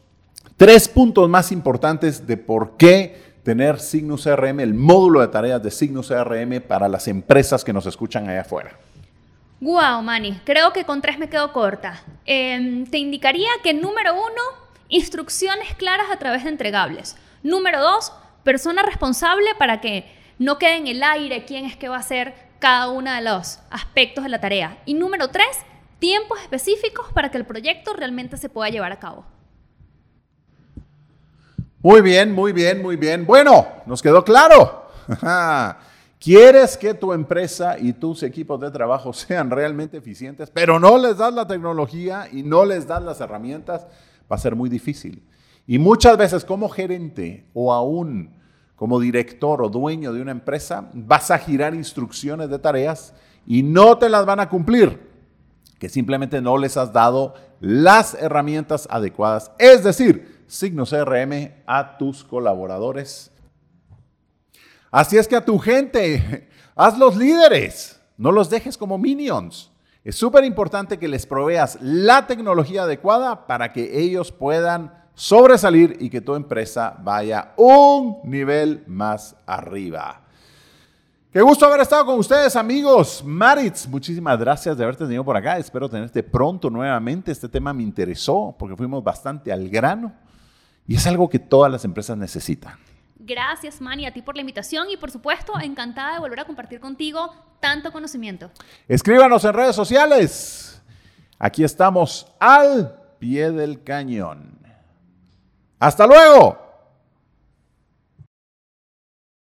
Tres 0.58 0.88
puntos 0.88 1.28
más 1.28 1.52
importantes 1.52 2.28
de 2.28 2.38
por 2.38 2.78
qué 2.78 3.34
tener 3.44 3.80
Signus 3.80 4.24
CRM, 4.24 4.60
el 4.60 4.74
módulo 4.74 5.22
de 5.22 5.28
tareas 5.28 5.62
de 5.64 5.72
Signus 5.72 6.10
CRM 6.10 6.62
para 6.62 6.88
las 6.88 7.08
empresas 7.08 7.64
que 7.64 7.74
nos 7.74 7.86
escuchan 7.88 8.30
allá 8.30 8.42
afuera. 8.42 8.78
Wow, 9.63 10.02
Manny, 10.02 10.41
creo 10.43 10.73
que 10.73 10.84
con 10.84 11.02
tres 11.02 11.17
me 11.17 11.30
quedo 11.30 11.54
corta. 11.54 12.04
Em, 12.26 12.86
te 12.86 12.97
indicaría 12.97 13.47
que 13.63 13.73
número 13.73 14.13
uno, 14.13 14.41
instrucciones 14.89 15.73
claras 15.76 16.12
a 16.12 16.17
través 16.17 16.43
de 16.43 16.49
entregables. 16.49 17.15
Número 17.43 17.80
dos, 17.80 18.12
persona 18.43 18.84
responsable 18.84 19.56
para 19.58 19.80
que 19.80 20.04
no 20.38 20.58
quede 20.58 20.76
en 20.76 20.88
el 20.88 21.02
aire 21.02 21.45
quién 21.45 21.63
es 21.63 21.78
que 21.78 21.88
va 21.88 21.95
a 21.95 21.99
hacer 21.99 22.34
cada 22.60 22.89
uno 22.89 23.10
de 23.13 23.21
los 23.21 23.60
aspectos 23.69 24.26
de 24.26 24.32
la 24.32 24.41
tarea. 24.41 24.80
Y 24.86 24.95
número 24.95 25.30
tres, 25.30 25.60
tiempos 25.97 26.41
específicos 26.41 27.13
para 27.13 27.32
que 27.32 27.38
el 27.38 27.45
proyecto 27.45 27.93
realmente 27.93 28.36
se 28.36 28.49
pueda 28.49 28.69
llevar 28.69 28.91
a 28.91 28.99
cabo. 28.99 29.23
Muy 31.82 32.02
bien, 32.02 32.34
muy 32.34 32.52
bien, 32.52 32.82
muy 32.82 32.97
bien. 32.97 33.26
Bueno, 33.26 33.65
nos 33.86 34.02
quedó 34.02 34.26
claro. 34.26 34.89
¿Quieres 36.24 36.78
que 36.78 36.94
tu 36.94 37.12
empresa 37.12 37.78
y 37.78 37.92
tus 37.92 38.24
equipos 38.24 38.58
de 38.62 38.72
trabajo 38.72 39.12
sean 39.14 39.52
realmente 39.52 39.98
eficientes, 39.98 40.50
pero 40.50 40.80
no 40.80 40.98
les 40.98 41.18
das 41.18 41.34
la 41.34 41.46
tecnología 41.46 42.30
y 42.32 42.44
no 42.44 42.64
les 42.64 42.88
das 42.88 43.04
las 43.04 43.20
herramientas? 43.20 43.86
Va 44.32 44.38
a 44.38 44.40
ser 44.40 44.56
muy 44.56 44.70
difícil. 44.70 45.22
Y 45.68 45.80
muchas 45.80 46.18
veces 46.18 46.46
como 46.46 46.70
gerente 46.70 47.46
o 47.54 47.74
aún 47.74 48.42
como 48.78 49.02
director 49.02 49.62
o 49.62 49.70
dueño 49.70 50.14
de 50.14 50.22
una 50.22 50.32
empresa, 50.32 50.90
vas 50.94 51.30
a 51.30 51.38
girar 51.38 51.76
instrucciones 51.76 52.50
de 52.50 52.60
tareas 52.60 53.14
y 53.46 53.62
no 53.62 53.98
te 53.98 54.10
las 54.10 54.26
van 54.26 54.40
a 54.40 54.50
cumplir, 54.50 55.10
que 55.78 55.90
simplemente 55.90 56.42
no 56.42 56.58
les 56.58 56.78
has 56.78 56.92
dado 56.92 57.34
las 57.60 58.14
herramientas 58.14 58.88
adecuadas. 58.90 59.52
Es 59.60 59.84
decir, 59.84 60.44
signo 60.48 60.86
CRM 60.86 61.52
a 61.66 61.98
tus 61.98 62.24
colaboradores 62.24 63.33
Así 64.93 65.17
es 65.17 65.27
que 65.27 65.36
a 65.36 65.43
tu 65.43 65.58
gente, 65.58 66.47
hazlos 66.75 67.15
líderes, 67.17 67.99
no 68.15 68.32
los 68.32 68.51
dejes 68.51 68.77
como 68.77 68.99
minions. 68.99 69.71
Es 70.03 70.15
súper 70.15 70.43
importante 70.43 70.99
que 70.99 71.08
les 71.08 71.25
proveas 71.25 71.79
la 71.82 72.27
tecnología 72.27 72.84
adecuada 72.84 73.47
para 73.47 73.73
que 73.73 73.99
ellos 73.99 74.32
puedan 74.32 74.93
sobresalir 75.15 75.97
y 75.99 76.12
que 76.12 76.21
tu 76.21 76.36
empresa 76.36 76.95
vaya 77.01 77.53
un 77.58 78.19
nivel 78.23 78.84
más 78.86 79.36
arriba. 79.47 80.21
Qué 81.32 81.41
gusto 81.41 81.65
haber 81.65 81.82
estado 81.82 82.06
con 82.06 82.19
ustedes, 82.19 82.56
amigos. 82.56 83.23
Maritz, 83.25 83.88
muchísimas 83.88 84.38
gracias 84.38 84.77
de 84.77 84.84
haberte 84.84 85.06
tenido 85.06 85.25
por 85.25 85.36
acá. 85.36 85.58
Espero 85.58 85.89
tenerte 85.89 86.21
pronto 86.21 86.69
nuevamente. 86.69 87.32
Este 87.32 87.49
tema 87.49 87.73
me 87.73 87.82
interesó 87.82 88.56
porque 88.60 88.75
fuimos 88.75 89.03
bastante 89.03 89.51
al 89.51 89.67
grano 89.69 90.13
y 90.86 90.97
es 90.97 91.08
algo 91.08 91.27
que 91.27 91.39
todas 91.39 91.71
las 91.71 91.84
empresas 91.84 92.15
necesitan. 92.15 92.77
Gracias, 93.26 93.80
Manny, 93.80 94.06
a 94.06 94.12
ti 94.12 94.22
por 94.22 94.36
la 94.36 94.42
invitación 94.42 94.90
y 94.90 94.98
por 94.98 95.10
supuesto, 95.10 95.54
encantada 95.62 96.16
de 96.16 96.20
volver 96.20 96.42
a 96.42 96.46
compartir 96.46 96.82
contigo 96.82 97.34
tanto 97.62 97.92
conocimiento. 97.94 98.52
Escríbanos 98.88 99.46
en 99.46 99.54
redes 99.54 99.76
sociales. 99.76 100.82
Aquí 101.40 101.64
estamos 101.64 102.28
al 102.38 103.00
pie 103.20 103.52
del 103.52 103.82
cañón. 103.82 104.60
Hasta 105.80 106.06
luego. 106.06 106.62